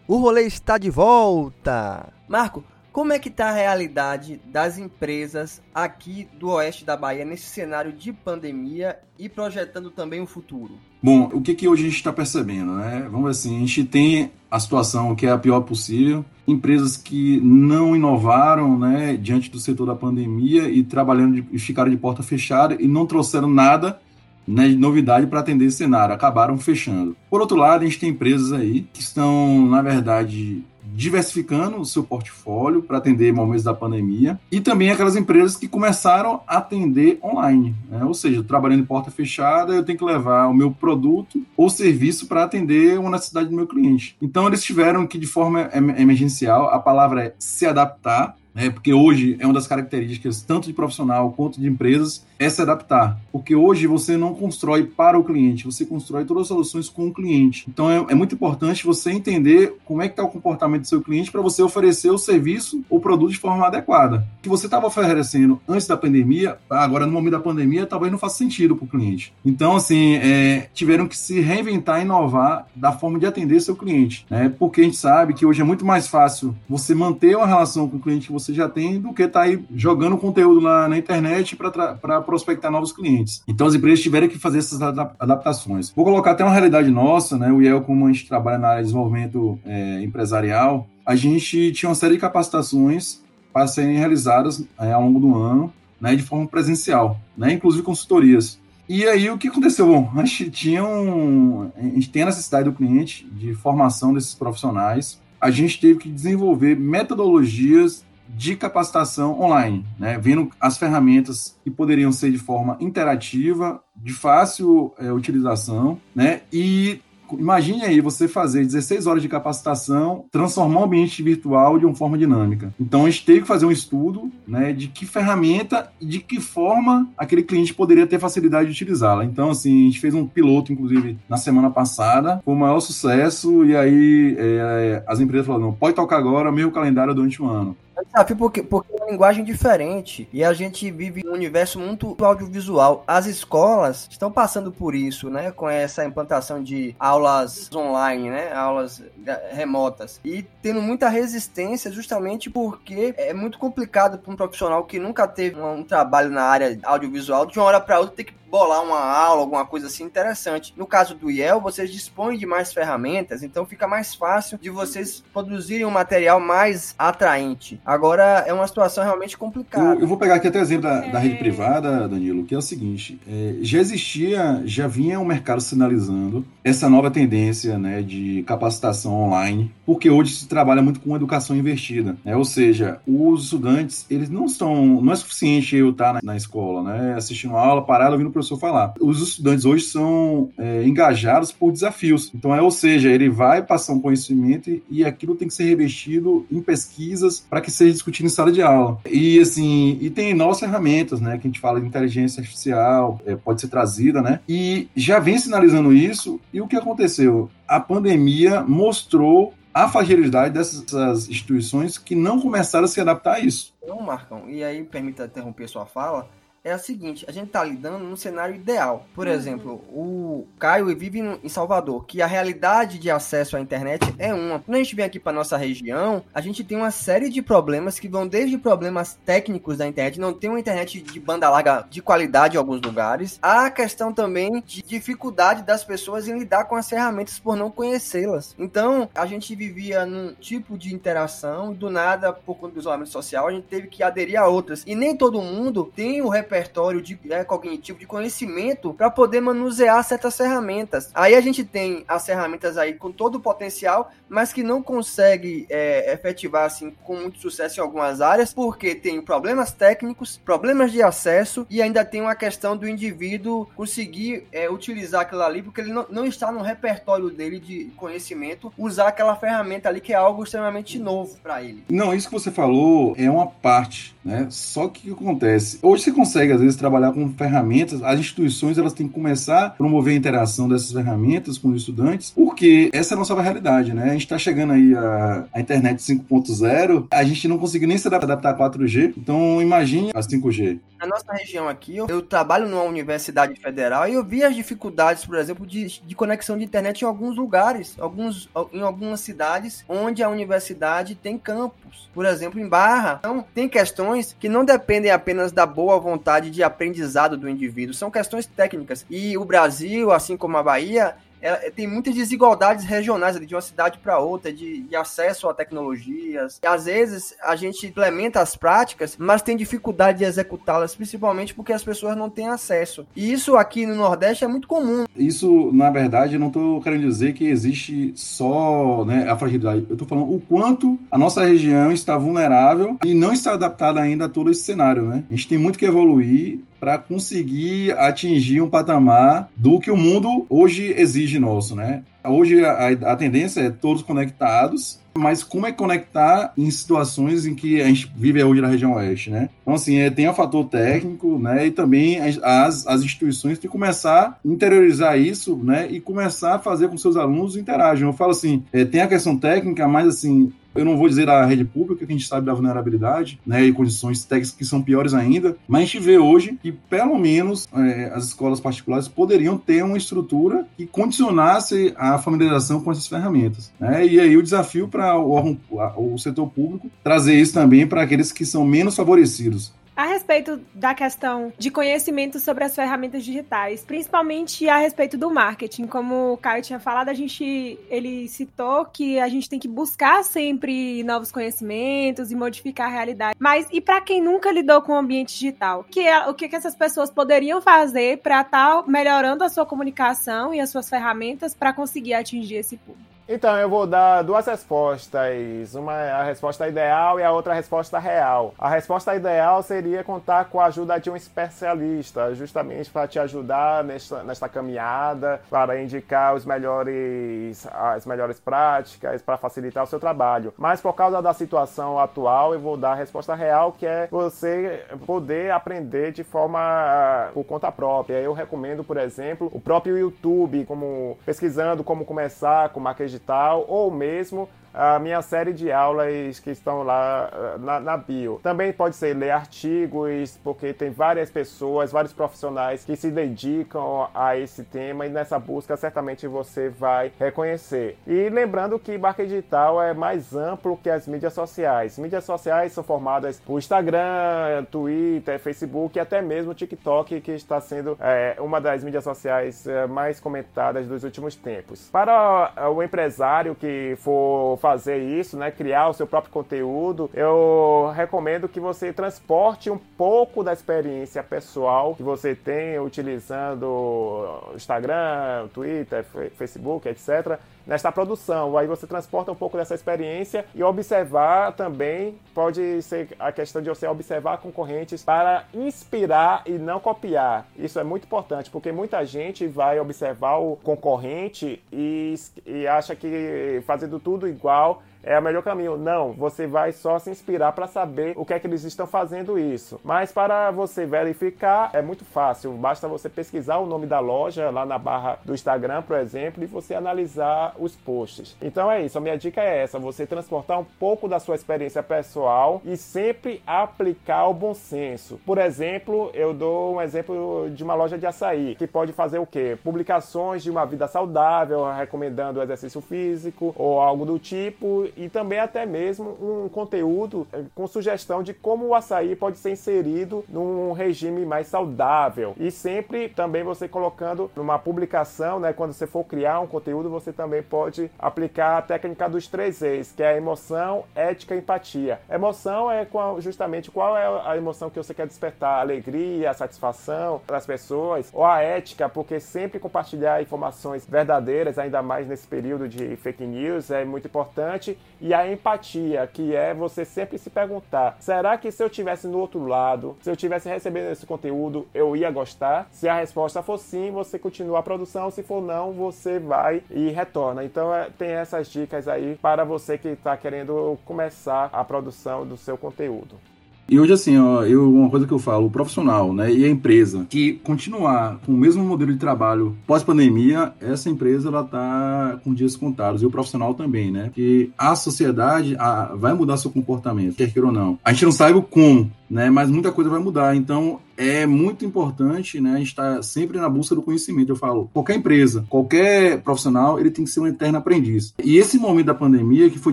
O 0.06 0.16
rolê 0.16 0.46
está 0.46 0.76
de 0.76 0.90
volta. 0.90 2.12
Marco, 2.28 2.64
como 2.92 3.12
é 3.12 3.18
que 3.18 3.30
está 3.30 3.48
a 3.48 3.52
realidade 3.52 4.38
das 4.44 4.76
empresas 4.76 5.62
aqui 5.74 6.28
do 6.38 6.50
oeste 6.50 6.84
da 6.84 6.96
Bahia 6.96 7.24
nesse 7.24 7.46
cenário 7.46 7.92
de 7.92 8.12
pandemia 8.12 8.98
e 9.18 9.28
projetando 9.28 9.90
também 9.90 10.20
o 10.20 10.26
futuro? 10.26 10.74
Bom, 11.02 11.30
o 11.32 11.40
que, 11.40 11.54
que 11.54 11.66
hoje 11.66 11.82
a 11.82 11.86
gente 11.86 11.96
está 11.96 12.12
percebendo, 12.12 12.72
né? 12.74 13.08
Vamos 13.10 13.24
ver 13.24 13.30
assim, 13.30 13.56
a 13.56 13.60
gente 13.60 13.84
tem 13.84 14.30
a 14.50 14.60
situação 14.60 15.16
que 15.16 15.26
é 15.26 15.30
a 15.30 15.38
pior 15.38 15.62
possível, 15.62 16.24
empresas 16.46 16.96
que 16.96 17.40
não 17.40 17.96
inovaram, 17.96 18.78
né, 18.78 19.16
diante 19.16 19.50
do 19.50 19.58
setor 19.58 19.86
da 19.86 19.94
pandemia 19.94 20.68
e 20.68 20.84
trabalhando 20.84 21.36
de, 21.36 21.46
e 21.50 21.58
ficaram 21.58 21.90
de 21.90 21.96
porta 21.96 22.22
fechada 22.22 22.76
e 22.78 22.86
não 22.86 23.06
trouxeram 23.06 23.48
nada 23.48 23.98
né, 24.46 24.68
de 24.68 24.76
novidade 24.76 25.26
para 25.26 25.40
atender 25.40 25.66
esse 25.66 25.78
cenário, 25.78 26.14
acabaram 26.14 26.58
fechando. 26.58 27.16
Por 27.30 27.40
outro 27.40 27.56
lado, 27.56 27.82
a 27.82 27.84
gente 27.86 27.98
tem 27.98 28.10
empresas 28.10 28.52
aí 28.52 28.86
que 28.92 29.00
estão, 29.00 29.66
na 29.66 29.80
verdade, 29.80 30.62
diversificando 30.82 31.80
o 31.80 31.84
seu 31.84 32.02
portfólio 32.02 32.82
para 32.82 32.98
atender 32.98 33.32
momentos 33.32 33.64
da 33.64 33.74
pandemia 33.74 34.38
e 34.50 34.60
também 34.60 34.90
aquelas 34.90 35.16
empresas 35.16 35.56
que 35.56 35.68
começaram 35.68 36.40
a 36.46 36.58
atender 36.58 37.18
online, 37.22 37.74
né? 37.90 38.04
ou 38.04 38.14
seja, 38.14 38.42
trabalhando 38.42 38.80
em 38.80 38.86
porta 38.86 39.10
fechada, 39.10 39.72
eu 39.72 39.84
tenho 39.84 39.98
que 39.98 40.04
levar 40.04 40.48
o 40.48 40.54
meu 40.54 40.70
produto 40.70 41.42
ou 41.56 41.70
serviço 41.70 42.26
para 42.26 42.44
atender 42.44 42.98
uma 42.98 43.10
necessidade 43.10 43.48
do 43.48 43.54
meu 43.54 43.66
cliente. 43.66 44.16
Então 44.20 44.46
eles 44.46 44.62
tiveram 44.62 45.06
que 45.06 45.18
de 45.18 45.26
forma 45.26 45.70
emergencial, 45.72 46.68
a 46.68 46.78
palavra 46.78 47.24
é 47.24 47.34
se 47.38 47.66
adaptar 47.66 48.36
né? 48.54 48.70
Porque 48.70 48.92
hoje 48.92 49.36
é 49.40 49.46
uma 49.46 49.54
das 49.54 49.66
características, 49.66 50.42
tanto 50.42 50.66
de 50.66 50.74
profissional 50.74 51.32
quanto 51.32 51.60
de 51.60 51.66
empresas, 51.66 52.24
é 52.44 52.50
se 52.50 52.60
adaptar. 52.60 53.18
Porque 53.30 53.54
hoje 53.54 53.86
você 53.86 54.16
não 54.16 54.34
constrói 54.34 54.84
para 54.84 55.18
o 55.18 55.24
cliente, 55.24 55.64
você 55.64 55.84
constrói 55.84 56.24
todas 56.24 56.42
as 56.42 56.48
soluções 56.48 56.88
com 56.88 57.08
o 57.08 57.12
cliente. 57.12 57.64
Então 57.68 57.90
é, 57.90 58.12
é 58.12 58.14
muito 58.14 58.34
importante 58.34 58.84
você 58.84 59.10
entender 59.10 59.76
como 59.84 60.02
é 60.02 60.08
que 60.08 60.12
está 60.12 60.22
o 60.22 60.28
comportamento 60.28 60.82
do 60.82 60.88
seu 60.88 61.00
cliente 61.00 61.30
para 61.30 61.40
você 61.40 61.62
oferecer 61.62 62.10
o 62.10 62.18
serviço 62.18 62.82
ou 62.88 63.00
produto 63.00 63.32
de 63.32 63.38
forma 63.38 63.66
adequada. 63.66 64.26
O 64.38 64.42
que 64.42 64.48
você 64.48 64.66
estava 64.66 64.86
oferecendo 64.86 65.60
antes 65.68 65.86
da 65.86 65.96
pandemia, 65.96 66.58
agora 66.68 67.06
no 67.06 67.12
momento 67.12 67.32
da 67.32 67.40
pandemia, 67.40 67.86
talvez 67.86 68.10
não 68.10 68.18
faça 68.18 68.38
sentido 68.38 68.76
para 68.76 68.84
o 68.84 68.88
cliente. 68.88 69.32
Então, 69.44 69.76
assim, 69.76 70.14
é, 70.14 70.68
tiveram 70.72 71.06
que 71.06 71.16
se 71.16 71.40
reinventar 71.40 72.00
e 72.00 72.02
inovar 72.02 72.66
da 72.74 72.92
forma 72.92 73.18
de 73.18 73.26
atender 73.26 73.60
seu 73.60 73.76
cliente. 73.76 74.26
Né? 74.28 74.52
Porque 74.58 74.80
a 74.80 74.84
gente 74.84 74.96
sabe 74.96 75.34
que 75.34 75.46
hoje 75.46 75.60
é 75.60 75.64
muito 75.64 75.84
mais 75.84 76.08
fácil 76.08 76.54
você 76.68 76.94
manter 76.94 77.36
uma 77.36 77.46
relação 77.46 77.88
com 77.88 77.96
o 77.96 78.00
cliente 78.00 78.26
que 78.26 78.32
você 78.32 78.52
já 78.52 78.68
tem 78.68 79.00
do 79.00 79.12
que 79.12 79.22
estar 79.22 79.40
tá 79.40 79.46
aí 79.46 79.62
jogando 79.74 80.16
conteúdo 80.16 80.60
na, 80.60 80.88
na 80.88 80.98
internet 80.98 81.56
para 81.56 82.20
prospectar 82.32 82.70
novos 82.70 82.92
clientes. 82.92 83.42
Então 83.46 83.66
as 83.66 83.74
empresas 83.74 84.00
tiveram 84.00 84.26
que 84.26 84.38
fazer 84.38 84.58
essas 84.58 84.80
adaptações. 84.80 85.92
Vou 85.94 86.02
colocar 86.02 86.30
até 86.30 86.42
uma 86.42 86.52
realidade 86.52 86.90
nossa, 86.90 87.36
né? 87.36 87.52
O 87.52 87.60
IEL, 87.60 87.82
como 87.82 88.06
a 88.06 88.12
gente 88.12 88.26
trabalha 88.26 88.56
na 88.56 88.68
área 88.68 88.80
de 88.80 88.86
desenvolvimento 88.86 89.58
é, 89.66 90.02
empresarial, 90.02 90.88
a 91.04 91.14
gente 91.14 91.72
tinha 91.72 91.90
uma 91.90 91.94
série 91.94 92.14
de 92.14 92.20
capacitações 92.20 93.20
para 93.52 93.66
serem 93.66 93.98
realizadas 93.98 94.64
é, 94.80 94.92
ao 94.92 95.02
longo 95.02 95.20
do 95.20 95.36
ano, 95.36 95.70
né, 96.00 96.16
de 96.16 96.22
forma 96.22 96.46
presencial, 96.46 97.20
né, 97.36 97.52
inclusive 97.52 97.82
consultorias. 97.82 98.58
E 98.88 99.06
aí 99.06 99.28
o 99.28 99.36
que 99.36 99.48
aconteceu? 99.48 99.86
Bom, 99.86 100.10
a 100.16 100.24
gente 100.24 100.50
tinha 100.50 100.82
um, 100.82 101.70
a 101.76 101.82
gente 101.82 102.10
tem 102.10 102.22
a 102.22 102.26
necessidade 102.26 102.64
do 102.64 102.72
cliente 102.72 103.26
de 103.30 103.52
formação 103.52 104.14
desses 104.14 104.34
profissionais. 104.34 105.20
A 105.38 105.50
gente 105.50 105.78
teve 105.78 105.98
que 105.98 106.08
desenvolver 106.08 106.76
metodologias 106.76 108.04
de 108.28 108.56
capacitação 108.56 109.40
online, 109.40 109.84
né? 109.98 110.18
Vendo 110.18 110.50
as 110.60 110.78
ferramentas 110.78 111.56
que 111.62 111.70
poderiam 111.70 112.12
ser 112.12 112.30
de 112.30 112.38
forma 112.38 112.76
interativa, 112.80 113.82
de 113.96 114.12
fácil 114.12 114.92
é, 114.98 115.12
utilização, 115.12 116.00
né? 116.14 116.42
E 116.52 117.00
imagine 117.38 117.82
aí 117.82 118.00
você 118.00 118.28
fazer 118.28 118.64
16 118.64 119.06
horas 119.06 119.22
de 119.22 119.28
capacitação, 119.28 120.24
transformar 120.30 120.80
o 120.80 120.84
ambiente 120.84 121.22
virtual 121.22 121.78
de 121.78 121.86
uma 121.86 121.94
forma 121.94 122.18
dinâmica. 122.18 122.72
Então 122.78 123.04
a 123.04 123.10
gente 123.10 123.24
teve 123.24 123.40
que 123.42 123.46
fazer 123.46 123.66
um 123.66 123.70
estudo 123.70 124.30
né, 124.46 124.72
de 124.72 124.88
que 124.88 125.06
ferramenta 125.06 125.90
e 126.00 126.06
de 126.06 126.18
que 126.18 126.40
forma 126.40 127.08
aquele 127.16 127.42
cliente 127.42 127.74
poderia 127.74 128.06
ter 128.06 128.18
facilidade 128.18 128.66
de 128.66 128.72
utilizá-la. 128.72 129.24
Então, 129.24 129.50
assim, 129.50 129.82
a 129.82 129.84
gente 129.86 130.00
fez 130.00 130.14
um 130.14 130.26
piloto, 130.26 130.72
inclusive, 130.72 131.18
na 131.28 131.36
semana 131.36 131.70
passada, 131.70 132.40
com 132.44 132.52
o 132.52 132.58
maior 132.58 132.80
sucesso, 132.80 133.64
e 133.64 133.76
aí 133.76 134.36
é, 134.38 135.02
as 135.06 135.20
empresas 135.20 135.46
falaram, 135.46 135.72
pode 135.72 135.94
tocar 135.94 136.18
agora, 136.18 136.52
meio 136.52 136.70
calendário 136.70 137.14
durante 137.14 137.42
um 137.42 137.46
ano. 137.46 137.76
Desafio 138.04 138.36
porque, 138.36 138.62
porque 138.62 138.92
é 138.92 138.96
uma 138.96 139.10
linguagem 139.10 139.44
diferente 139.44 140.28
e 140.32 140.44
a 140.44 140.52
gente 140.52 140.90
vive 140.90 141.22
um 141.26 141.32
universo 141.32 141.78
muito 141.78 142.16
audiovisual. 142.20 143.04
As 143.06 143.26
escolas 143.26 144.08
estão 144.10 144.30
passando 144.30 144.70
por 144.70 144.94
isso, 144.94 145.30
né? 145.30 145.50
Com 145.50 145.68
essa 145.68 146.04
implantação 146.04 146.62
de 146.62 146.94
aulas 146.98 147.70
online, 147.74 148.30
né? 148.30 148.52
Aulas 148.52 149.02
remotas. 149.50 150.20
E 150.24 150.42
tendo 150.62 150.80
muita 150.80 151.08
resistência 151.08 151.90
justamente 151.90 152.50
porque 152.50 153.14
é 153.16 153.32
muito 153.32 153.58
complicado 153.58 154.18
para 154.18 154.32
um 154.32 154.36
profissional 154.36 154.84
que 154.84 154.98
nunca 154.98 155.26
teve 155.26 155.58
um, 155.58 155.78
um 155.78 155.84
trabalho 155.84 156.30
na 156.30 156.42
área 156.42 156.78
audiovisual 156.84 157.46
de 157.46 157.58
uma 157.58 157.66
hora 157.66 157.80
para 157.80 157.98
outra 157.98 158.16
ter 158.16 158.24
que 158.24 158.42
bolar 158.52 158.82
uma 158.82 159.00
aula, 159.00 159.40
alguma 159.40 159.64
coisa 159.64 159.86
assim 159.86 160.04
interessante. 160.04 160.74
No 160.76 160.86
caso 160.86 161.14
do 161.14 161.30
IEL, 161.30 161.58
vocês 161.58 161.90
dispõem 161.90 162.36
de 162.36 162.44
mais 162.44 162.70
ferramentas, 162.70 163.42
então 163.42 163.64
fica 163.64 163.88
mais 163.88 164.14
fácil 164.14 164.58
de 164.58 164.68
vocês 164.68 165.24
produzirem 165.32 165.86
um 165.86 165.90
material 165.90 166.38
mais 166.38 166.94
atraente. 166.98 167.80
Agora 167.92 168.44
é 168.46 168.52
uma 168.54 168.66
situação 168.66 169.04
realmente 169.04 169.36
complicada. 169.36 169.96
Eu, 169.96 170.00
eu 170.00 170.06
vou 170.06 170.16
pegar 170.16 170.36
aqui 170.36 170.48
até 170.48 170.58
o 170.58 170.62
exemplo 170.62 170.84
da, 170.84 171.00
da 171.00 171.18
rede 171.18 171.36
privada, 171.36 172.08
Danilo, 172.08 172.44
que 172.44 172.54
é 172.54 172.58
o 172.58 172.62
seguinte: 172.62 173.20
é, 173.28 173.56
já 173.60 173.78
existia, 173.78 174.62
já 174.64 174.86
vinha 174.86 175.20
o 175.20 175.24
mercado 175.26 175.60
sinalizando 175.60 176.42
essa 176.64 176.88
nova 176.88 177.10
tendência 177.10 177.78
né, 177.78 178.02
de 178.02 178.42
capacitação 178.44 179.14
online, 179.14 179.70
porque 179.84 180.10
hoje 180.10 180.34
se 180.34 180.48
trabalha 180.48 180.82
muito 180.82 181.00
com 181.00 181.16
educação 181.16 181.56
investida. 181.56 182.16
Né? 182.24 182.36
Ou 182.36 182.44
seja, 182.44 183.00
os 183.06 183.44
estudantes, 183.44 184.06
eles 184.10 184.30
não 184.30 184.46
estão. 184.46 185.00
Não 185.02 185.12
é 185.12 185.16
suficiente 185.16 185.76
eu 185.76 185.90
estar 185.90 186.14
na, 186.14 186.20
na 186.22 186.36
escola, 186.36 186.82
né, 186.82 187.14
assistindo 187.14 187.56
a 187.56 187.60
aula, 187.60 187.82
parado, 187.82 188.12
ouvindo 188.12 188.28
o 188.28 188.32
professor 188.32 188.58
falar. 188.58 188.94
Os 189.00 189.20
estudantes 189.20 189.64
hoje 189.64 189.84
são 189.84 190.50
é, 190.58 190.84
engajados 190.84 191.52
por 191.52 191.72
desafios. 191.72 192.30
Então, 192.34 192.54
é, 192.54 192.62
ou 192.62 192.70
seja, 192.70 193.08
ele 193.08 193.28
vai 193.28 193.62
passar 193.62 193.92
um 193.92 194.00
conhecimento 194.00 194.70
e, 194.70 194.82
e 194.90 195.04
aquilo 195.04 195.34
tem 195.34 195.48
que 195.48 195.54
ser 195.54 195.64
revestido 195.64 196.46
em 196.50 196.60
pesquisas 196.60 197.44
para 197.48 197.60
que 197.60 197.70
seja 197.70 197.92
discutido 197.92 198.26
em 198.26 198.30
sala 198.30 198.52
de 198.52 198.62
aula. 198.62 198.98
E 199.10 199.38
assim, 199.38 199.98
e 200.00 200.10
tem 200.10 200.34
novas 200.34 200.60
ferramentas, 200.60 201.20
né, 201.20 201.38
que 201.38 201.46
a 201.46 201.50
gente 201.50 201.60
fala 201.60 201.80
de 201.80 201.86
inteligência 201.86 202.40
artificial, 202.40 203.20
é, 203.26 203.36
pode 203.36 203.60
ser 203.60 203.68
trazida, 203.68 204.22
né? 204.22 204.40
E 204.48 204.88
já 204.94 205.18
vem 205.18 205.38
sinalizando 205.38 205.92
isso. 205.92 206.40
E 206.52 206.60
o 206.60 206.68
que 206.68 206.76
aconteceu? 206.76 207.50
A 207.66 207.80
pandemia 207.80 208.60
mostrou 208.60 209.54
a 209.72 209.88
fragilidade 209.88 210.52
dessas 210.52 211.28
instituições 211.28 211.96
que 211.96 212.14
não 212.14 212.40
começaram 212.40 212.84
a 212.84 212.88
se 212.88 213.00
adaptar 213.00 213.36
a 213.36 213.40
isso. 213.40 213.72
Não, 213.86 214.02
Marcão, 214.02 214.48
e 214.50 214.62
aí 214.62 214.84
permita 214.84 215.24
interromper 215.24 215.66
sua 215.66 215.86
fala, 215.86 216.28
é 216.64 216.72
a 216.72 216.78
seguinte, 216.78 217.24
a 217.28 217.32
gente 217.32 217.46
está 217.46 217.64
lidando 217.64 217.98
num 217.98 218.14
cenário 218.14 218.54
ideal. 218.54 219.06
Por 219.14 219.26
uhum. 219.26 219.32
exemplo, 219.32 219.72
o 219.88 220.46
Caio 220.58 220.86
vive 220.96 221.18
em 221.20 221.48
Salvador, 221.48 222.04
que 222.06 222.22
a 222.22 222.26
realidade 222.26 222.98
de 222.98 223.10
acesso 223.10 223.56
à 223.56 223.60
internet 223.60 224.14
é 224.16 224.32
uma. 224.32 224.60
Quando 224.60 224.76
a 224.76 224.78
gente 224.78 224.94
vem 224.94 225.04
aqui 225.04 225.18
para 225.18 225.32
nossa 225.32 225.56
região, 225.56 226.22
a 226.32 226.40
gente 226.40 226.62
tem 226.62 226.76
uma 226.76 226.92
série 226.92 227.28
de 227.28 227.42
problemas 227.42 227.98
que 227.98 228.08
vão 228.08 228.28
desde 228.28 228.56
problemas 228.58 229.18
técnicos 229.24 229.78
da 229.78 229.86
internet, 229.86 230.20
não 230.20 230.32
tem 230.32 230.50
uma 230.50 230.60
internet 230.60 231.00
de 231.00 231.20
banda 231.20 231.50
larga 231.50 231.84
de 231.90 232.00
qualidade 232.00 232.54
em 232.54 232.58
alguns 232.58 232.80
lugares, 232.80 233.38
a 233.42 233.68
questão 233.68 234.12
também 234.12 234.62
de 234.64 234.82
dificuldade 234.82 235.62
das 235.62 235.84
pessoas 235.84 236.28
em 236.28 236.38
lidar 236.38 236.64
com 236.64 236.76
as 236.76 236.88
ferramentas 236.88 237.40
por 237.40 237.56
não 237.56 237.70
conhecê-las. 237.70 238.54
Então, 238.56 239.08
a 239.14 239.26
gente 239.26 239.54
vivia 239.56 240.06
num 240.06 240.32
tipo 240.34 240.78
de 240.78 240.94
interação 240.94 241.72
do 241.72 241.90
nada, 241.90 242.32
por 242.32 242.56
conta 242.56 242.74
do 242.74 242.80
isolamento 242.80 243.10
social, 243.10 243.48
a 243.48 243.52
gente 243.52 243.66
teve 243.66 243.88
que 243.88 244.02
aderir 244.02 244.38
a 244.38 244.46
outras. 244.46 244.84
E 244.86 244.94
nem 244.94 245.16
todo 245.16 245.42
mundo 245.42 245.90
tem 245.96 246.22
o 246.22 246.28
repertório 246.52 247.00
de, 247.00 247.18
é, 247.30 247.42
cognitivo, 247.42 247.98
de 247.98 248.06
conhecimento, 248.06 248.92
para 248.92 249.10
poder 249.10 249.40
manusear 249.40 250.04
certas 250.04 250.36
ferramentas. 250.36 251.10
Aí 251.14 251.34
a 251.34 251.40
gente 251.40 251.64
tem 251.64 252.04
as 252.06 252.26
ferramentas 252.26 252.76
aí 252.76 252.92
com 252.92 253.10
todo 253.10 253.36
o 253.36 253.40
potencial, 253.40 254.10
mas 254.28 254.52
que 254.52 254.62
não 254.62 254.82
consegue 254.82 255.66
é, 255.70 256.12
efetivar 256.12 256.66
assim 256.66 256.92
com 257.02 257.16
muito 257.16 257.40
sucesso 257.40 257.80
em 257.80 257.82
algumas 257.82 258.20
áreas, 258.20 258.52
porque 258.52 258.94
tem 258.94 259.20
problemas 259.22 259.72
técnicos, 259.72 260.38
problemas 260.44 260.92
de 260.92 261.02
acesso 261.02 261.66
e 261.70 261.80
ainda 261.80 262.04
tem 262.04 262.20
uma 262.20 262.34
questão 262.34 262.76
do 262.76 262.86
indivíduo 262.86 263.66
conseguir 263.74 264.44
é, 264.52 264.70
utilizar 264.70 265.22
aquilo 265.22 265.42
ali, 265.42 265.62
porque 265.62 265.80
ele 265.80 265.92
não, 265.92 266.06
não 266.10 266.26
está 266.26 266.52
no 266.52 266.60
repertório 266.60 267.30
dele 267.30 267.58
de 267.58 267.86
conhecimento, 267.96 268.72
usar 268.76 269.08
aquela 269.08 269.36
ferramenta 269.36 269.88
ali 269.88 270.00
que 270.00 270.12
é 270.12 270.16
algo 270.16 270.44
extremamente 270.44 270.98
novo 270.98 271.36
para 271.42 271.62
ele. 271.62 271.84
Não, 271.88 272.14
isso 272.14 272.28
que 272.28 272.34
você 272.34 272.50
falou 272.50 273.14
é 273.16 273.30
uma 273.30 273.46
parte, 273.46 274.14
né? 274.24 274.46
Só 274.50 274.88
que 274.88 275.10
o 275.10 275.16
que 275.16 275.24
acontece? 275.24 275.78
Hoje 275.82 276.04
você 276.04 276.12
consegue 276.12 276.41
consegue, 276.42 276.52
às 276.52 276.60
vezes, 276.60 276.76
trabalhar 276.76 277.12
com 277.12 277.28
ferramentas, 277.30 278.02
as 278.02 278.18
instituições 278.18 278.78
elas 278.78 278.92
têm 278.92 279.06
que 279.06 279.14
começar 279.14 279.66
a 279.66 279.70
promover 279.70 280.14
a 280.14 280.16
interação 280.16 280.68
dessas 280.68 280.92
ferramentas 280.92 281.58
com 281.58 281.68
os 281.68 281.76
estudantes, 281.76 282.30
porque 282.30 282.90
essa 282.92 283.14
é 283.14 283.16
a 283.16 283.18
nossa 283.18 283.40
realidade, 283.40 283.94
né? 283.94 284.04
A 284.04 284.12
gente 284.12 284.22
está 284.22 284.38
chegando 284.38 284.72
aí 284.72 284.94
a, 284.94 285.60
internet 285.60 285.98
5.0, 286.00 287.06
a 287.10 287.24
gente 287.24 287.46
não 287.48 287.58
conseguiu 287.58 287.88
nem 287.88 287.98
se 287.98 288.08
adaptar 288.08 288.50
a 288.50 288.58
4G, 288.70 289.14
então 289.16 289.60
imagine 289.62 290.10
a 290.14 290.20
5G. 290.20 290.78
Na 291.02 291.08
nossa 291.08 291.32
região 291.32 291.68
aqui, 291.68 291.96
eu, 291.96 292.06
eu 292.06 292.22
trabalho 292.22 292.68
numa 292.68 292.84
universidade 292.84 293.58
federal 293.58 294.08
e 294.08 294.14
eu 294.14 294.22
vi 294.24 294.44
as 294.44 294.54
dificuldades, 294.54 295.26
por 295.26 295.36
exemplo, 295.36 295.66
de, 295.66 296.00
de 296.00 296.14
conexão 296.14 296.56
de 296.56 296.62
internet 296.62 297.02
em 297.02 297.04
alguns 297.04 297.36
lugares, 297.36 297.96
alguns, 297.98 298.48
em 298.72 298.82
algumas 298.82 299.18
cidades 299.18 299.84
onde 299.88 300.22
a 300.22 300.28
universidade 300.28 301.16
tem 301.16 301.36
campus, 301.36 302.08
por 302.14 302.24
exemplo, 302.24 302.60
em 302.60 302.68
Barra. 302.68 303.16
Então, 303.18 303.44
tem 303.52 303.68
questões 303.68 304.36
que 304.38 304.48
não 304.48 304.64
dependem 304.64 305.10
apenas 305.10 305.50
da 305.50 305.66
boa 305.66 305.98
vontade 305.98 306.52
de 306.52 306.62
aprendizado 306.62 307.36
do 307.36 307.48
indivíduo. 307.48 307.92
São 307.92 308.08
questões 308.08 308.46
técnicas. 308.46 309.04
E 309.10 309.36
o 309.36 309.44
Brasil, 309.44 310.12
assim 310.12 310.36
como 310.36 310.56
a 310.56 310.62
Bahia, 310.62 311.16
é, 311.42 311.70
tem 311.70 311.86
muitas 311.86 312.14
desigualdades 312.14 312.84
regionais 312.84 313.38
de 313.38 313.54
uma 313.54 313.60
cidade 313.60 313.98
para 313.98 314.18
outra, 314.18 314.52
de, 314.52 314.82
de, 314.82 314.96
acesso 314.96 315.48
a 315.48 315.54
tecnologias. 315.54 316.60
E, 316.62 316.66
às 316.66 316.84
vezes 316.84 317.34
a 317.42 317.56
gente 317.56 317.86
implementa 317.86 318.40
as 318.40 318.56
práticas, 318.56 319.16
mas 319.18 319.42
tem 319.42 319.56
dificuldade 319.56 320.18
de 320.18 320.24
executá-las, 320.24 320.94
principalmente 320.94 321.54
porque 321.54 321.72
as 321.72 321.82
pessoas 321.82 322.16
não 322.16 322.30
têm 322.30 322.48
acesso. 322.48 323.06
E 323.16 323.32
isso 323.32 323.56
aqui 323.56 323.84
no 323.84 323.94
Nordeste 323.94 324.44
é 324.44 324.48
muito 324.48 324.68
comum. 324.68 325.04
Isso, 325.16 325.70
na 325.72 325.90
verdade, 325.90 326.34
eu 326.34 326.40
não 326.40 326.46
estou 326.48 326.80
querendo 326.80 327.02
dizer 327.02 327.32
que 327.32 327.46
existe 327.46 328.12
só 328.14 329.04
né, 329.04 329.28
a 329.28 329.36
fragilidade. 329.36 329.86
Eu 329.88 329.94
estou 329.94 330.06
falando 330.06 330.32
o 330.32 330.40
quanto 330.40 330.98
a 331.10 331.18
nossa 331.18 331.44
região 331.44 331.90
está 331.90 332.16
vulnerável 332.16 332.96
e 333.04 333.14
não 333.14 333.32
está 333.32 333.54
adaptada 333.54 334.00
ainda 334.00 334.26
a 334.26 334.28
todo 334.28 334.50
esse 334.50 334.62
cenário. 334.62 335.02
Né? 335.02 335.24
A 335.28 335.34
gente 335.34 335.48
tem 335.48 335.58
muito 335.58 335.78
que 335.78 335.84
evoluir 335.84 336.60
para 336.82 336.98
conseguir 336.98 337.92
atingir 337.92 338.60
um 338.60 338.68
patamar 338.68 339.48
do 339.54 339.78
que 339.78 339.88
o 339.88 339.96
mundo 339.96 340.44
hoje 340.50 340.92
exige 340.98 341.38
nosso, 341.38 341.76
né? 341.76 342.02
Hoje 342.24 342.64
a, 342.64 342.88
a 342.88 343.14
tendência 343.14 343.60
é 343.60 343.70
todos 343.70 344.02
conectados, 344.02 344.98
mas 345.16 345.44
como 345.44 345.64
é 345.64 345.70
conectar 345.70 346.52
em 346.58 346.68
situações 346.72 347.46
em 347.46 347.54
que 347.54 347.80
a 347.80 347.86
gente 347.86 348.12
vive 348.16 348.42
hoje 348.42 348.60
na 348.60 348.66
região 348.66 348.94
oeste, 348.94 349.30
né? 349.30 349.48
Então, 349.62 349.74
assim, 349.74 349.98
é, 349.98 350.10
tem 350.10 350.28
o 350.28 350.34
fator 350.34 350.64
técnico, 350.64 351.38
né? 351.38 351.68
E 351.68 351.70
também 351.70 352.18
as, 352.18 352.84
as 352.84 353.02
instituições 353.02 353.60
têm 353.60 353.70
que 353.70 353.72
começar 353.72 354.40
a 354.44 354.48
interiorizar 354.48 355.16
isso, 355.16 355.56
né? 355.56 355.86
E 355.88 356.00
começar 356.00 356.56
a 356.56 356.58
fazer 356.58 356.88
com 356.88 356.98
seus 356.98 357.16
alunos 357.16 357.56
interajam. 357.56 358.08
Eu 358.08 358.12
falo 358.12 358.32
assim, 358.32 358.64
é, 358.72 358.84
tem 358.84 359.02
a 359.02 359.08
questão 359.08 359.38
técnica, 359.38 359.86
mas, 359.86 360.08
assim, 360.08 360.52
eu 360.74 360.84
não 360.84 360.96
vou 360.96 361.08
dizer 361.08 361.28
a 361.28 361.44
rede 361.44 361.64
pública, 361.64 362.06
que 362.06 362.12
a 362.12 362.16
gente 362.16 362.26
sabe 362.26 362.46
da 362.46 362.54
vulnerabilidade, 362.54 363.38
né, 363.46 363.64
e 363.64 363.72
condições 363.72 364.24
técnicas 364.24 364.56
que 364.56 364.64
são 364.64 364.82
piores 364.82 365.14
ainda, 365.14 365.56
mas 365.68 365.82
a 365.82 365.84
gente 365.84 366.00
vê 366.00 366.18
hoje 366.18 366.58
que, 366.62 366.72
pelo 366.72 367.18
menos, 367.18 367.68
é, 367.74 368.12
as 368.14 368.26
escolas 368.26 368.60
particulares 368.60 369.08
poderiam 369.08 369.56
ter 369.56 369.84
uma 369.84 369.96
estrutura 369.96 370.66
que 370.76 370.86
condicionasse 370.86 371.92
a 371.96 372.18
familiarização 372.18 372.80
com 372.80 372.90
essas 372.90 373.06
ferramentas. 373.06 373.72
Né? 373.78 374.06
E 374.06 374.20
aí 374.20 374.36
o 374.36 374.42
desafio 374.42 374.88
para 374.88 375.18
o, 375.18 375.56
o 375.96 376.18
setor 376.18 376.48
público 376.48 376.90
trazer 377.02 377.34
isso 377.34 377.54
também 377.54 377.86
para 377.86 378.02
aqueles 378.02 378.32
que 378.32 378.44
são 378.44 378.64
menos 378.64 378.96
favorecidos. 378.96 379.72
A 379.94 380.04
respeito 380.04 380.60
da 380.74 380.94
questão 380.94 381.52
de 381.58 381.70
conhecimento 381.70 382.40
sobre 382.40 382.64
as 382.64 382.74
ferramentas 382.74 383.24
digitais, 383.24 383.84
principalmente 383.84 384.66
a 384.68 384.78
respeito 384.78 385.18
do 385.18 385.30
marketing, 385.30 385.86
como 385.86 386.32
o 386.32 386.36
Caio 386.38 386.62
tinha 386.62 386.80
falado, 386.80 387.10
a 387.10 387.14
gente 387.14 387.78
ele 387.90 388.26
citou 388.28 388.86
que 388.86 389.20
a 389.20 389.28
gente 389.28 389.50
tem 389.50 389.58
que 389.58 389.68
buscar 389.68 390.24
sempre 390.24 391.02
novos 391.04 391.30
conhecimentos 391.30 392.30
e 392.30 392.34
modificar 392.34 392.88
a 392.88 392.90
realidade. 392.90 393.36
Mas 393.38 393.68
e 393.70 393.80
para 393.80 394.00
quem 394.00 394.22
nunca 394.22 394.50
lidou 394.50 394.80
com 394.80 394.92
o 394.92 394.96
ambiente 394.96 395.34
digital, 395.34 395.84
que 395.90 396.00
é, 396.00 396.26
o 396.26 396.34
que, 396.34 396.48
que 396.48 396.56
essas 396.56 396.74
pessoas 396.74 397.10
poderiam 397.10 397.60
fazer 397.60 398.18
para 398.18 398.40
estar 398.40 398.82
tá 398.82 398.84
melhorando 398.90 399.44
a 399.44 399.48
sua 399.50 399.66
comunicação 399.66 400.54
e 400.54 400.60
as 400.60 400.70
suas 400.70 400.88
ferramentas 400.88 401.54
para 401.54 401.72
conseguir 401.72 402.14
atingir 402.14 402.56
esse 402.56 402.78
público? 402.78 403.11
Então, 403.28 403.56
eu 403.56 403.68
vou 403.68 403.86
dar 403.86 404.22
duas 404.22 404.46
respostas. 404.46 405.74
Uma 405.74 405.96
é 406.00 406.10
a 406.10 406.24
resposta 406.24 406.66
ideal 406.66 407.20
e 407.20 407.22
a 407.22 407.30
outra 407.30 407.52
a 407.52 407.54
resposta 407.54 407.98
real. 407.98 408.52
A 408.58 408.68
resposta 408.68 409.14
ideal 409.14 409.62
seria 409.62 410.02
contar 410.02 410.46
com 410.46 410.60
a 410.60 410.66
ajuda 410.66 410.98
de 410.98 411.08
um 411.08 411.16
especialista, 411.16 412.34
justamente 412.34 412.90
para 412.90 413.06
te 413.06 413.18
ajudar 413.18 413.84
nesta, 413.84 414.24
nesta 414.24 414.48
caminhada, 414.48 415.40
para 415.48 415.80
indicar 415.80 416.34
os 416.34 416.44
melhores, 416.44 417.66
as 417.72 418.04
melhores 418.06 418.40
práticas, 418.40 419.22
para 419.22 419.36
facilitar 419.36 419.84
o 419.84 419.86
seu 419.86 420.00
trabalho. 420.00 420.52
Mas 420.58 420.80
por 420.80 420.92
causa 420.94 421.22
da 421.22 421.32
situação 421.32 421.98
atual, 421.98 422.54
eu 422.54 422.60
vou 422.60 422.76
dar 422.76 422.92
a 422.92 422.96
resposta 422.96 423.34
real, 423.34 423.72
que 423.72 423.86
é 423.86 424.08
você 424.10 424.84
poder 425.06 425.52
aprender 425.52 426.12
de 426.12 426.24
forma 426.24 427.30
por 427.32 427.44
conta 427.44 427.70
própria. 427.70 428.16
Eu 428.16 428.32
recomendo, 428.32 428.82
por 428.82 428.96
exemplo, 428.96 429.48
o 429.52 429.60
próprio 429.60 429.96
YouTube, 429.96 430.64
como 430.64 431.16
pesquisando 431.24 431.84
como 431.84 432.04
começar 432.04 432.68
com 432.70 432.80
maquiagem 432.80 433.11
digital 433.12 433.64
ou 433.68 433.90
mesmo 433.90 434.48
a 434.74 434.98
minha 434.98 435.20
série 435.22 435.52
de 435.52 435.70
aulas 435.70 436.40
que 436.40 436.50
estão 436.50 436.82
lá 436.82 437.30
eh, 437.32 437.58
na, 437.58 437.80
na, 437.80 437.96
bio. 437.96 438.40
Também 438.42 438.72
pode 438.72 438.96
ser 438.96 439.14
ler 439.14 439.30
artigos, 439.30 440.38
porque 440.42 440.72
tem 440.72 440.90
várias 440.90 441.30
pessoas, 441.30 441.92
vários 441.92 442.12
profissionais 442.12 442.84
que 442.84 442.96
se 442.96 443.10
dedicam 443.10 444.08
a 444.14 444.36
esse 444.36 444.64
tema 444.64 445.06
e 445.06 445.08
nessa 445.08 445.38
busca 445.38 445.76
certamente 445.76 446.26
você 446.26 446.68
vai 446.68 447.12
reconhecer. 447.18 447.98
E 448.06 448.28
lembrando 448.28 448.78
que 448.78 448.96
marketing 448.96 449.28
digital 449.28 449.82
é 449.82 449.92
mais 449.92 450.34
amplo 450.34 450.76
que 450.76 450.90
as 450.90 451.06
mídias 451.06 451.32
sociais. 451.32 451.98
Mídias 451.98 452.24
sociais 452.24 452.72
são 452.72 452.82
formadas 452.82 453.40
por 453.40 453.58
Instagram, 453.58 454.64
Twitter, 454.70 455.38
Facebook 455.38 455.96
e 455.96 456.00
até 456.00 456.22
mesmo 456.22 456.54
TikTok, 456.54 457.20
que 457.20 457.32
está 457.32 457.60
sendo 457.60 457.96
é, 458.00 458.36
uma 458.38 458.60
das 458.60 458.82
mídias 458.82 459.04
sociais 459.04 459.66
é, 459.66 459.86
mais 459.86 460.18
comentadas 460.20 460.86
dos 460.86 461.04
últimos 461.04 461.36
tempos. 461.36 461.88
Para 461.90 462.70
o 462.70 462.82
empresário 462.82 463.54
que 463.54 463.96
for 463.98 464.56
fazer 464.62 464.98
isso, 464.98 465.36
né, 465.36 465.50
criar 465.50 465.88
o 465.88 465.92
seu 465.92 466.06
próprio 466.06 466.32
conteúdo, 466.32 467.10
eu 467.12 467.92
recomendo 467.96 468.48
que 468.48 468.60
você 468.60 468.92
transporte 468.92 469.68
um 469.68 469.76
pouco 469.76 470.44
da 470.44 470.52
experiência 470.52 471.20
pessoal 471.20 471.96
que 471.96 472.02
você 472.02 472.32
tem 472.32 472.78
utilizando 472.78 474.52
Instagram, 474.54 475.48
Twitter, 475.52 476.04
Facebook, 476.36 476.88
etc 476.88 477.40
nesta 477.66 477.90
produção. 477.92 478.56
Aí 478.56 478.66
você 478.66 478.86
transporta 478.86 479.32
um 479.32 479.34
pouco 479.34 479.56
dessa 479.56 479.74
experiência 479.74 480.44
e 480.54 480.62
observar 480.62 481.52
também, 481.52 482.18
pode 482.34 482.82
ser 482.82 483.08
a 483.18 483.32
questão 483.32 483.62
de 483.62 483.68
você 483.68 483.86
observar 483.86 484.38
concorrentes 484.38 485.04
para 485.04 485.44
inspirar 485.54 486.42
e 486.46 486.52
não 486.52 486.80
copiar. 486.80 487.46
Isso 487.56 487.78
é 487.78 487.84
muito 487.84 488.04
importante, 488.04 488.50
porque 488.50 488.72
muita 488.72 489.04
gente 489.04 489.46
vai 489.46 489.78
observar 489.78 490.36
o 490.36 490.56
concorrente 490.56 491.62
e, 491.72 492.14
e 492.46 492.66
acha 492.66 492.94
que 492.94 493.62
fazendo 493.66 493.98
tudo 493.98 494.28
igual 494.28 494.82
é 495.02 495.18
o 495.18 495.22
melhor 495.22 495.42
caminho. 495.42 495.76
Não, 495.76 496.12
você 496.12 496.46
vai 496.46 496.72
só 496.72 496.98
se 496.98 497.10
inspirar 497.10 497.52
para 497.52 497.66
saber 497.66 498.14
o 498.16 498.24
que 498.24 498.34
é 498.34 498.38
que 498.38 498.46
eles 498.46 498.64
estão 498.64 498.86
fazendo 498.86 499.38
isso. 499.38 499.80
Mas 499.84 500.12
para 500.12 500.50
você 500.50 500.86
verificar 500.86 501.70
é 501.72 501.82
muito 501.82 502.04
fácil, 502.04 502.52
basta 502.52 502.88
você 502.88 503.08
pesquisar 503.08 503.58
o 503.58 503.66
nome 503.66 503.86
da 503.86 504.00
loja 504.00 504.50
lá 504.50 504.64
na 504.64 504.78
barra 504.78 505.18
do 505.24 505.34
Instagram, 505.34 505.82
por 505.82 505.96
exemplo, 505.96 506.42
e 506.42 506.46
você 506.46 506.74
analisar 506.74 507.54
os 507.58 507.74
posts. 507.74 508.36
Então 508.40 508.70
é 508.70 508.82
isso, 508.82 508.98
a 508.98 509.00
minha 509.00 509.16
dica 509.16 509.40
é 509.40 509.62
essa, 509.62 509.78
você 509.78 510.06
transportar 510.06 510.58
um 510.58 510.64
pouco 510.64 511.08
da 511.08 511.18
sua 511.18 511.34
experiência 511.34 511.82
pessoal 511.82 512.60
e 512.64 512.76
sempre 512.76 513.42
aplicar 513.46 514.26
o 514.28 514.34
bom 514.34 514.54
senso. 514.54 515.20
Por 515.24 515.38
exemplo, 515.38 516.10
eu 516.14 516.32
dou 516.32 516.76
um 516.76 516.82
exemplo 516.82 517.50
de 517.50 517.64
uma 517.64 517.74
loja 517.74 517.98
de 517.98 518.06
açaí, 518.06 518.54
que 518.54 518.66
pode 518.66 518.92
fazer 518.92 519.18
o 519.18 519.26
quê? 519.26 519.58
Publicações 519.62 520.42
de 520.42 520.50
uma 520.50 520.64
vida 520.64 520.86
saudável, 520.86 521.64
recomendando 521.72 522.42
exercício 522.42 522.80
físico 522.80 523.54
ou 523.56 523.80
algo 523.80 524.04
do 524.04 524.18
tipo, 524.18 524.88
e 524.96 525.08
também 525.08 525.38
até 525.38 525.66
mesmo 525.66 526.16
um 526.20 526.48
conteúdo 526.48 527.26
eh, 527.32 527.42
com 527.54 527.66
sugestão 527.66 528.22
de 528.22 528.34
como 528.34 528.66
o 528.66 528.74
açaí 528.74 529.14
pode 529.16 529.38
ser 529.38 529.50
inserido 529.50 530.24
num 530.28 530.72
regime 530.72 531.24
mais 531.24 531.46
saudável. 531.46 532.34
E 532.38 532.50
sempre 532.50 533.08
também 533.08 533.42
você 533.42 533.68
colocando 533.68 534.30
numa 534.34 534.58
publicação, 534.58 535.38
né, 535.40 535.52
quando 535.52 535.72
você 535.72 535.86
for 535.86 536.04
criar 536.04 536.40
um 536.40 536.46
conteúdo, 536.46 536.90
você 536.90 537.12
também 537.12 537.42
pode 537.42 537.90
aplicar 537.98 538.58
a 538.58 538.62
técnica 538.62 539.08
dos 539.08 539.26
três 539.26 539.62
E's, 539.62 539.92
que 539.92 540.02
é 540.02 540.08
a 540.08 540.16
emoção, 540.16 540.84
ética 540.94 541.34
e 541.34 541.38
empatia. 541.38 542.00
Emoção 542.10 542.70
é 542.70 542.84
qual, 542.84 543.20
justamente 543.20 543.70
qual 543.70 543.96
é 543.96 544.06
a 544.24 544.36
emoção 544.36 544.70
que 544.70 544.76
você 544.78 544.94
quer 544.94 545.06
despertar, 545.06 545.60
alegria, 545.60 546.30
a 546.30 546.34
satisfação 546.34 547.20
das 547.26 547.46
pessoas, 547.46 548.10
ou 548.12 548.24
a 548.24 548.42
ética, 548.42 548.88
porque 548.88 549.20
sempre 549.20 549.58
compartilhar 549.58 550.22
informações 550.22 550.86
verdadeiras, 550.86 551.58
ainda 551.58 551.82
mais 551.82 552.06
nesse 552.06 552.26
período 552.26 552.68
de 552.68 552.96
fake 552.96 553.24
news, 553.24 553.70
é 553.70 553.84
muito 553.84 554.06
importante, 554.06 554.78
e 555.02 555.12
a 555.12 555.30
empatia, 555.30 556.06
que 556.06 556.34
é 556.34 556.54
você 556.54 556.84
sempre 556.84 557.18
se 557.18 557.28
perguntar: 557.28 557.96
será 557.98 558.38
que 558.38 558.52
se 558.52 558.62
eu 558.62 558.70
tivesse 558.70 559.08
no 559.08 559.18
outro 559.18 559.44
lado, 559.44 559.96
se 560.00 560.08
eu 560.08 560.16
tivesse 560.16 560.48
recebendo 560.48 560.92
esse 560.92 561.04
conteúdo, 561.04 561.66
eu 561.74 561.96
ia 561.96 562.10
gostar? 562.10 562.68
Se 562.70 562.88
a 562.88 562.94
resposta 562.94 563.42
for 563.42 563.58
sim, 563.58 563.90
você 563.90 564.18
continua 564.18 564.60
a 564.60 564.62
produção, 564.62 565.10
se 565.10 565.22
for 565.22 565.42
não, 565.42 565.72
você 565.72 566.20
vai 566.20 566.62
e 566.70 566.88
retorna. 566.90 567.44
Então 567.44 567.74
é, 567.74 567.90
tem 567.98 568.10
essas 568.10 568.48
dicas 568.48 568.86
aí 568.86 569.18
para 569.20 569.42
você 569.42 569.76
que 569.76 569.88
está 569.88 570.16
querendo 570.16 570.78
começar 570.84 571.50
a 571.52 571.64
produção 571.64 572.24
do 572.24 572.36
seu 572.36 572.56
conteúdo. 572.56 573.31
E 573.68 573.78
hoje, 573.80 573.92
assim, 573.92 574.18
ó, 574.18 574.44
eu, 574.44 574.70
uma 574.70 574.90
coisa 574.90 575.06
que 575.06 575.12
eu 575.12 575.18
falo, 575.18 575.46
o 575.46 575.50
profissional 575.50 576.12
né, 576.12 576.32
e 576.32 576.44
a 576.44 576.48
empresa 576.48 577.06
que 577.08 577.34
continuar 577.44 578.18
com 578.26 578.32
o 578.32 578.36
mesmo 578.36 578.64
modelo 578.64 578.92
de 578.92 578.98
trabalho 578.98 579.56
pós-pandemia, 579.66 580.52
essa 580.60 580.90
empresa 580.90 581.28
ela 581.28 581.44
tá 581.44 582.20
com 582.22 582.34
dias 582.34 582.56
contados. 582.56 583.02
E 583.02 583.06
o 583.06 583.10
profissional 583.10 583.54
também, 583.54 583.90
né? 583.90 584.10
Que 584.14 584.50
a 584.58 584.74
sociedade 584.74 585.56
a, 585.58 585.94
vai 585.94 586.12
mudar 586.12 586.36
seu 586.36 586.50
comportamento, 586.50 587.16
quer 587.16 587.32
queira 587.32 587.48
ou 587.48 587.52
não. 587.52 587.78
A 587.84 587.92
gente 587.92 588.04
não 588.04 588.12
sabe 588.12 588.36
o 588.36 588.42
como, 588.42 588.90
né? 589.12 589.28
Mas 589.28 589.50
muita 589.50 589.70
coisa 589.70 589.90
vai 589.90 590.00
mudar. 590.00 590.34
Então, 590.34 590.80
é 590.96 591.26
muito 591.26 591.66
importante, 591.66 592.40
né? 592.40 592.54
A 592.54 592.58
gente 592.58 592.68
está 592.68 593.02
sempre 593.02 593.38
na 593.38 593.48
busca 593.48 593.74
do 593.74 593.82
conhecimento. 593.82 594.30
Eu 594.30 594.36
falo, 594.36 594.70
qualquer 594.72 594.96
empresa, 594.96 595.44
qualquer 595.50 596.22
profissional, 596.22 596.80
ele 596.80 596.90
tem 596.90 597.04
que 597.04 597.10
ser 597.10 597.20
um 597.20 597.26
eterno 597.26 597.58
aprendiz. 597.58 598.14
E 598.24 598.38
esse 598.38 598.58
momento 598.58 598.86
da 598.86 598.94
pandemia, 598.94 599.50
que 599.50 599.58
foi 599.58 599.72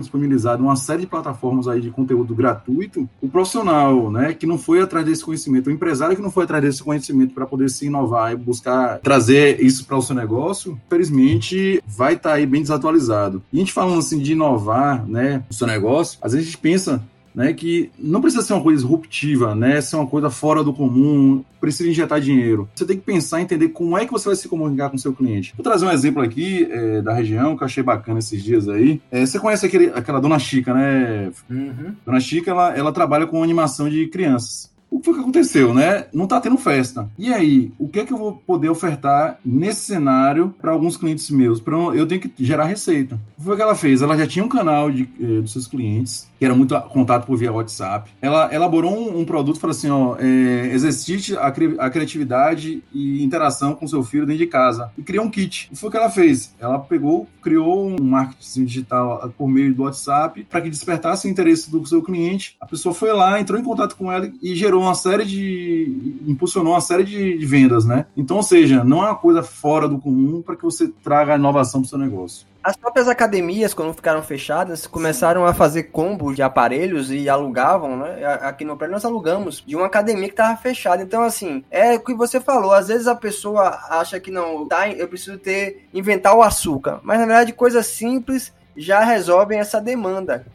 disponibilizado 0.00 0.62
uma 0.62 0.76
série 0.76 1.02
de 1.02 1.06
plataformas 1.06 1.66
aí 1.66 1.80
de 1.80 1.90
conteúdo 1.90 2.34
gratuito, 2.34 3.08
o 3.20 3.28
profissional, 3.28 4.10
né, 4.10 4.34
que 4.34 4.46
não 4.46 4.58
foi 4.58 4.82
atrás 4.82 5.06
desse 5.06 5.24
conhecimento, 5.24 5.68
o 5.68 5.72
empresário 5.72 6.14
que 6.14 6.22
não 6.22 6.30
foi 6.30 6.44
atrás 6.44 6.62
desse 6.62 6.82
conhecimento 6.82 7.32
para 7.32 7.46
poder 7.46 7.70
se 7.70 7.86
inovar 7.86 8.32
e 8.32 8.36
buscar 8.36 8.98
trazer 8.98 9.62
isso 9.62 9.86
para 9.86 9.96
o 9.96 10.02
seu 10.02 10.14
negócio, 10.14 10.78
infelizmente 10.86 11.82
vai 11.86 12.14
estar 12.14 12.30
tá 12.30 12.34
aí 12.36 12.44
bem 12.44 12.60
desatualizado. 12.60 13.42
E 13.50 13.56
a 13.56 13.60
gente 13.60 13.72
falando 13.72 14.00
assim 14.00 14.18
de 14.18 14.32
inovar, 14.32 15.06
né, 15.06 15.42
o 15.48 15.54
seu 15.54 15.66
negócio, 15.66 16.18
às 16.20 16.32
vezes 16.32 16.46
a 16.46 16.50
gente 16.50 16.60
pensa 16.60 17.02
né, 17.34 17.52
que 17.52 17.90
não 17.98 18.20
precisa 18.20 18.42
ser 18.42 18.52
uma 18.52 18.62
coisa 18.62 18.82
disruptiva, 18.82 19.54
né, 19.54 19.80
ser 19.80 19.96
uma 19.96 20.06
coisa 20.06 20.30
fora 20.30 20.64
do 20.64 20.72
comum, 20.72 21.44
precisa 21.60 21.88
injetar 21.88 22.20
dinheiro. 22.20 22.68
Você 22.74 22.84
tem 22.84 22.96
que 22.96 23.04
pensar, 23.04 23.40
entender 23.40 23.68
como 23.68 23.96
é 23.96 24.06
que 24.06 24.12
você 24.12 24.28
vai 24.28 24.36
se 24.36 24.48
comunicar 24.48 24.88
com 24.90 24.96
o 24.96 24.98
seu 24.98 25.12
cliente. 25.12 25.52
Vou 25.56 25.62
trazer 25.62 25.84
um 25.84 25.92
exemplo 25.92 26.22
aqui 26.22 26.66
é, 26.70 27.02
da 27.02 27.12
região 27.12 27.56
que 27.56 27.62
eu 27.62 27.66
achei 27.66 27.82
bacana 27.82 28.18
esses 28.18 28.42
dias 28.42 28.68
aí. 28.68 29.00
É, 29.10 29.24
você 29.24 29.38
conhece 29.38 29.66
aquele, 29.66 29.86
aquela 29.94 30.20
Dona 30.20 30.38
Chica, 30.38 30.72
né? 30.72 31.30
Uhum. 31.50 31.94
Dona 32.04 32.20
Chica, 32.20 32.50
ela, 32.50 32.74
ela 32.76 32.92
trabalha 32.92 33.26
com 33.26 33.42
animação 33.42 33.88
de 33.88 34.06
crianças 34.06 34.69
o 34.90 35.00
que 35.00 35.10
aconteceu, 35.10 35.72
né? 35.72 36.06
Não 36.12 36.26
tá 36.26 36.40
tendo 36.40 36.58
festa. 36.58 37.08
E 37.18 37.32
aí, 37.32 37.72
o 37.78 37.88
que 37.88 38.00
é 38.00 38.04
que 38.04 38.12
eu 38.12 38.18
vou 38.18 38.32
poder 38.34 38.68
ofertar 38.68 39.38
nesse 39.44 39.82
cenário 39.82 40.54
para 40.60 40.72
alguns 40.72 40.96
clientes 40.96 41.30
meus? 41.30 41.60
Pra 41.60 41.76
eu 41.76 42.06
tenho 42.06 42.20
que 42.20 42.32
gerar 42.44 42.64
receita. 42.64 43.14
O 43.36 43.40
que 43.40 43.46
foi 43.46 43.56
que 43.56 43.62
ela 43.62 43.74
fez? 43.74 44.02
Ela 44.02 44.16
já 44.16 44.26
tinha 44.26 44.44
um 44.44 44.48
canal 44.48 44.90
de, 44.90 45.08
eh, 45.20 45.40
dos 45.40 45.52
seus 45.52 45.66
clientes, 45.66 46.28
que 46.38 46.44
era 46.44 46.54
muito 46.54 46.78
contato 46.88 47.26
por 47.26 47.36
via 47.36 47.52
WhatsApp. 47.52 48.10
Ela 48.20 48.52
elaborou 48.52 48.92
um, 48.92 49.20
um 49.20 49.24
produto 49.24 49.56
e 49.56 49.60
falou 49.60 49.72
assim: 49.72 49.90
ó, 49.90 50.16
é, 50.18 50.72
exercite 50.72 51.36
a, 51.36 51.50
cri 51.50 51.76
a, 51.78 51.88
criatividade 51.88 52.82
e 52.92 53.22
interação 53.22 53.74
com 53.74 53.86
seu 53.86 54.02
filho 54.02 54.26
dentro 54.26 54.38
de 54.38 54.46
casa. 54.46 54.90
E 54.98 55.02
criou 55.02 55.24
um 55.24 55.30
kit. 55.30 55.68
O 55.68 55.74
que 55.74 55.80
foi 55.80 55.90
que 55.90 55.96
ela 55.96 56.10
fez? 56.10 56.54
Ela 56.58 56.78
pegou, 56.78 57.28
criou 57.40 57.88
um 57.88 58.02
marketing 58.02 58.64
digital 58.64 59.32
por 59.36 59.48
meio 59.48 59.72
do 59.74 59.84
WhatsApp 59.84 60.46
para 60.50 60.60
que 60.60 60.70
despertasse 60.70 61.28
o 61.28 61.30
interesse 61.30 61.70
do 61.70 61.86
seu 61.86 62.02
cliente. 62.02 62.56
A 62.60 62.66
pessoa 62.66 62.94
foi 62.94 63.12
lá, 63.12 63.40
entrou 63.40 63.58
em 63.58 63.64
contato 63.64 63.96
com 63.96 64.10
ela 64.10 64.30
e 64.42 64.54
gerou 64.54 64.79
uma 64.80 64.94
série 64.94 65.24
de. 65.24 66.20
impulsionou 66.26 66.72
uma 66.74 66.80
série 66.80 67.04
de, 67.04 67.38
de 67.38 67.46
vendas, 67.46 67.84
né? 67.84 68.06
Então, 68.16 68.38
ou 68.38 68.42
seja, 68.42 68.84
não 68.84 69.02
é 69.02 69.06
uma 69.06 69.16
coisa 69.16 69.42
fora 69.42 69.88
do 69.88 69.98
comum 69.98 70.42
para 70.42 70.56
que 70.56 70.62
você 70.62 70.88
traga 71.02 71.36
inovação 71.36 71.80
para 71.80 71.86
o 71.86 71.90
seu 71.90 71.98
negócio. 71.98 72.46
As 72.62 72.76
próprias 72.76 73.08
academias, 73.08 73.72
quando 73.72 73.94
ficaram 73.94 74.22
fechadas, 74.22 74.86
começaram 74.86 75.46
a 75.46 75.54
fazer 75.54 75.84
combos 75.84 76.36
de 76.36 76.42
aparelhos 76.42 77.10
e 77.10 77.26
alugavam, 77.26 77.96
né? 77.96 78.24
Aqui 78.42 78.66
no 78.66 78.76
prédio 78.76 78.92
nós 78.92 79.04
alugamos 79.04 79.64
de 79.66 79.74
uma 79.74 79.86
academia 79.86 80.28
que 80.28 80.34
estava 80.34 80.56
fechada. 80.58 81.02
Então, 81.02 81.22
assim, 81.22 81.64
é 81.70 81.94
o 81.94 82.00
que 82.00 82.12
você 82.12 82.38
falou. 82.38 82.72
Às 82.72 82.88
vezes 82.88 83.06
a 83.06 83.14
pessoa 83.14 83.80
acha 83.88 84.20
que 84.20 84.30
não, 84.30 84.68
tá, 84.68 84.90
eu 84.90 85.08
preciso 85.08 85.38
ter, 85.38 85.88
inventar 85.94 86.34
o 86.34 86.42
açúcar. 86.42 87.00
Mas 87.02 87.18
na 87.18 87.24
verdade, 87.24 87.54
coisas 87.54 87.86
simples 87.86 88.52
já 88.76 89.00
resolvem 89.00 89.58
essa 89.58 89.80
demanda. 89.80 90.46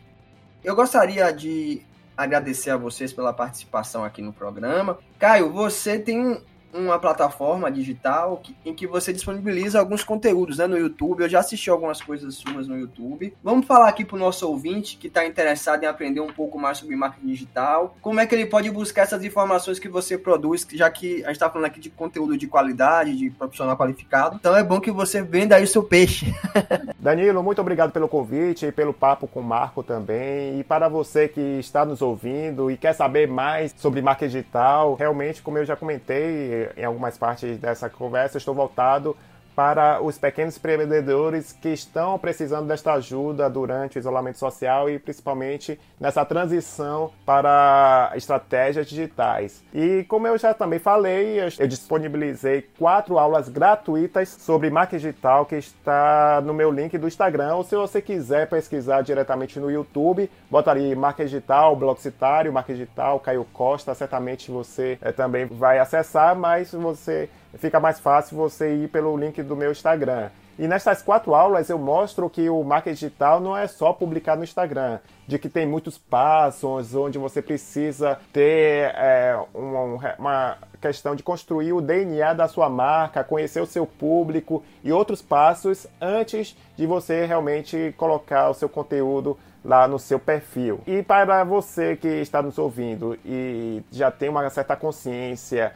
Eu 0.63 0.75
gostaria 0.75 1.31
de 1.31 1.81
agradecer 2.17 2.69
a 2.69 2.78
vocês 2.78 3.12
pela 3.13 3.34
participação 3.34 4.04
aqui 4.04 4.21
no 4.21 4.34
programa. 4.34 4.97
Caio, 5.19 5.51
você 5.51 5.99
tem 5.99 6.41
uma 6.75 6.99
plataforma 6.99 7.71
digital 7.71 8.38
que, 8.43 8.55
em 8.65 8.73
que 8.73 8.85
você 8.85 9.13
disponibiliza 9.13 9.79
alguns 9.79 10.03
conteúdos 10.03 10.57
né, 10.57 10.67
no 10.67 10.77
YouTube. 10.77 11.21
Eu 11.21 11.29
já 11.29 11.39
assisti 11.39 11.69
algumas 11.69 12.01
coisas 12.01 12.35
suas 12.35 12.67
no 12.67 12.77
YouTube. 12.77 13.33
Vamos 13.43 13.65
falar 13.65 13.88
aqui 13.88 14.03
para 14.03 14.15
o 14.15 14.19
nosso 14.19 14.47
ouvinte 14.47 14.97
que 14.97 15.07
está 15.07 15.25
interessado 15.25 15.83
em 15.83 15.88
aprender 15.88 16.19
um 16.19 16.31
pouco 16.31 16.59
mais 16.59 16.77
sobre 16.77 16.95
marketing 16.95 17.27
digital. 17.27 17.95
Como 18.01 18.19
é 18.19 18.25
que 18.25 18.35
ele 18.35 18.45
pode 18.45 18.69
buscar 18.69 19.03
essas 19.03 19.23
informações 19.23 19.79
que 19.79 19.88
você 19.88 20.17
produz, 20.17 20.67
já 20.73 20.89
que 20.89 21.23
a 21.23 21.27
gente 21.27 21.31
está 21.31 21.49
falando 21.49 21.67
aqui 21.67 21.79
de 21.79 21.89
conteúdo 21.89 22.38
de 22.38 22.47
qualidade, 22.47 23.15
de 23.15 23.29
profissional 23.29 23.77
qualificado. 23.77 24.35
Então 24.35 24.55
é 24.55 24.63
bom 24.63 24.79
que 24.79 24.91
você 24.91 25.21
venda 25.21 25.55
aí 25.55 25.63
o 25.63 25.67
seu 25.67 25.83
peixe. 25.83 26.33
Danilo, 26.99 27.43
muito 27.43 27.61
obrigado 27.61 27.91
pelo 27.91 28.07
convite 28.07 28.65
e 28.65 28.71
pelo 28.71 28.93
papo 28.93 29.27
com 29.27 29.39
o 29.39 29.43
Marco 29.43 29.83
também. 29.83 30.59
E 30.59 30.63
para 30.63 30.89
você 30.89 31.27
que 31.27 31.39
está 31.59 31.85
nos 31.85 32.01
ouvindo 32.01 32.69
e 32.69 32.77
quer 32.77 32.93
saber 32.93 33.27
mais 33.27 33.73
sobre 33.77 34.01
marketing 34.01 34.31
digital, 34.31 34.95
realmente, 34.95 35.41
como 35.41 35.57
eu 35.57 35.65
já 35.65 35.75
comentei, 35.75 36.64
em 36.78 36.84
algumas 36.84 37.17
partes 37.17 37.58
dessa 37.58 37.89
conversa, 37.89 38.38
estou 38.38 38.54
voltado 38.54 39.15
para 39.56 40.02
os 40.02 40.18
pequenos 40.18 40.58
empreendedores 40.58 41.54
que 41.54 41.70
estão 41.70 42.20
precisando 42.20 42.68
desta 42.68 42.94
ajuda 42.94 43.50
durante 43.50 43.98
o 43.98 44.00
isolamento 44.00 44.38
social 44.38 44.89
e 44.89 45.00
principalmente 45.00 45.80
nessa 46.00 46.26
transição 46.26 47.12
para 47.26 48.12
estratégias 48.15 48.88
digitais. 48.88 49.63
E 49.74 50.04
como 50.10 50.28
eu 50.28 50.38
já 50.38 50.54
também 50.54 50.80
falei, 50.80 51.39
eu 51.58 51.68
disponibilizei 51.68 52.63
quatro 52.78 53.18
aulas 53.18 53.48
gratuitas 53.48 54.30
sobre 54.30 54.70
marketing 54.70 55.08
digital 55.08 55.46
que 55.46 55.56
está 55.56 56.41
no 56.44 56.54
meu 56.54 56.72
link 56.72 56.98
do 56.98 57.08
Instagram, 57.08 57.56
ou 57.56 57.63
se 57.63 57.76
você 57.76 58.02
quiser 58.02 58.50
pesquisar 58.50 59.02
diretamente 59.02 59.60
no 59.60 59.72
YouTube, 59.72 60.30
botaria 60.50 60.96
marketing 60.96 61.30
digital, 61.30 61.76
Blogcitário, 61.76 62.52
marketing 62.52 62.80
digital, 62.80 63.20
Caio 63.20 63.46
Costa, 63.54 63.94
certamente 63.96 64.52
você 64.52 64.98
é, 65.02 65.12
também 65.12 65.46
vai 65.46 65.80
acessar, 65.80 66.36
mas 66.36 66.72
você 66.74 67.30
fica 67.58 67.80
mais 67.80 68.00
fácil 68.00 68.38
você 68.38 68.76
ir 68.76 68.89
pelo 68.89 69.15
link 69.18 69.41
do 69.44 69.56
meu 69.56 69.72
Instagram. 69.72 70.30
E 70.58 70.68
nestas 70.68 71.02
quatro 71.02 71.36
aulas 71.36 71.70
eu 71.70 71.78
mostro 71.78 72.30
que 72.30 72.50
o 72.50 72.63
marketing 72.63 72.94
digital 72.94 73.41
não 73.41 73.58
é 73.58 73.68
só 73.68 73.91
publicar 73.91 74.38
no 74.38 74.44
Instagram, 74.44 75.00
de 75.28 75.38
que 75.38 75.50
tem 75.50 75.68
muitos 75.68 75.97
passos 75.97 76.95
onde 76.95 77.18
você 77.18 77.41
precisa 77.41 78.18
ter 78.32 78.93
é, 78.95 79.38
uma, 79.53 80.58
questão 80.80 81.14
de 81.14 81.24
construir 81.24 81.74
o 81.74 81.82
DNA 81.82 82.34
da 82.34 82.47
sua 82.47 82.70
marca, 82.70 83.24
conhecer 83.24 83.60
o 83.60 83.66
seu 83.66 83.86
público 83.86 84.64
e 84.82 84.93
outros 84.93 85.22
passos 85.22 85.88
antes 85.99 86.56
de 86.78 86.86
você 86.86 87.26
realmente 87.26 87.93
colocar 87.97 88.49
o 88.49 88.53
seu 88.53 88.70
conteúdo 88.70 89.38
lá 89.64 89.88
no 89.88 89.99
seu 89.99 90.20
perfil. 90.20 90.80
E 90.88 91.03
para 91.03 91.43
você 91.43 91.97
que 91.97 92.08
está 92.08 92.41
nos 92.41 92.58
ouvindo 92.58 93.18
e 93.26 93.84
já 93.91 94.10
tem 94.10 94.30
uma 94.30 94.49
certa 94.49 94.76
consciência 94.76 95.74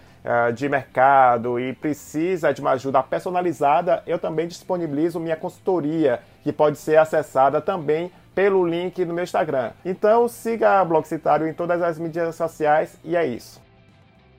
de 0.53 0.69
mercado 0.69 1.59
e 1.59 1.73
precisa 1.73 2.53
de 2.53 2.61
uma 2.61 2.71
ajuda 2.71 3.01
personalizada, 3.01 4.03
eu 4.05 4.19
também 4.19 4.47
disponibilizo 4.47 5.19
minha 5.19 5.35
consultoria, 5.35 6.21
que 6.43 6.53
pode 6.53 6.77
ser 6.77 6.97
acessada 6.97 7.59
também 7.59 8.11
pelo 8.35 8.65
link 8.65 9.03
no 9.05 9.13
meu 9.13 9.23
Instagram. 9.23 9.71
Então 9.83 10.27
siga 10.27 10.79
a 10.79 10.85
Bloco 10.85 11.07
Citário 11.07 11.47
em 11.47 11.53
todas 11.53 11.81
as 11.81 11.97
mídias 11.97 12.35
sociais 12.35 12.97
e 13.03 13.15
é 13.15 13.25
isso. 13.25 13.61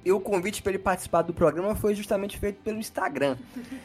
E 0.02 0.10
o 0.12 0.20
convite 0.20 0.62
para 0.62 0.72
ele 0.72 0.78
participar 0.78 1.22
do 1.22 1.34
programa 1.34 1.74
foi 1.74 1.94
justamente 1.94 2.38
feito 2.38 2.62
pelo 2.62 2.78
Instagram. 2.78 3.36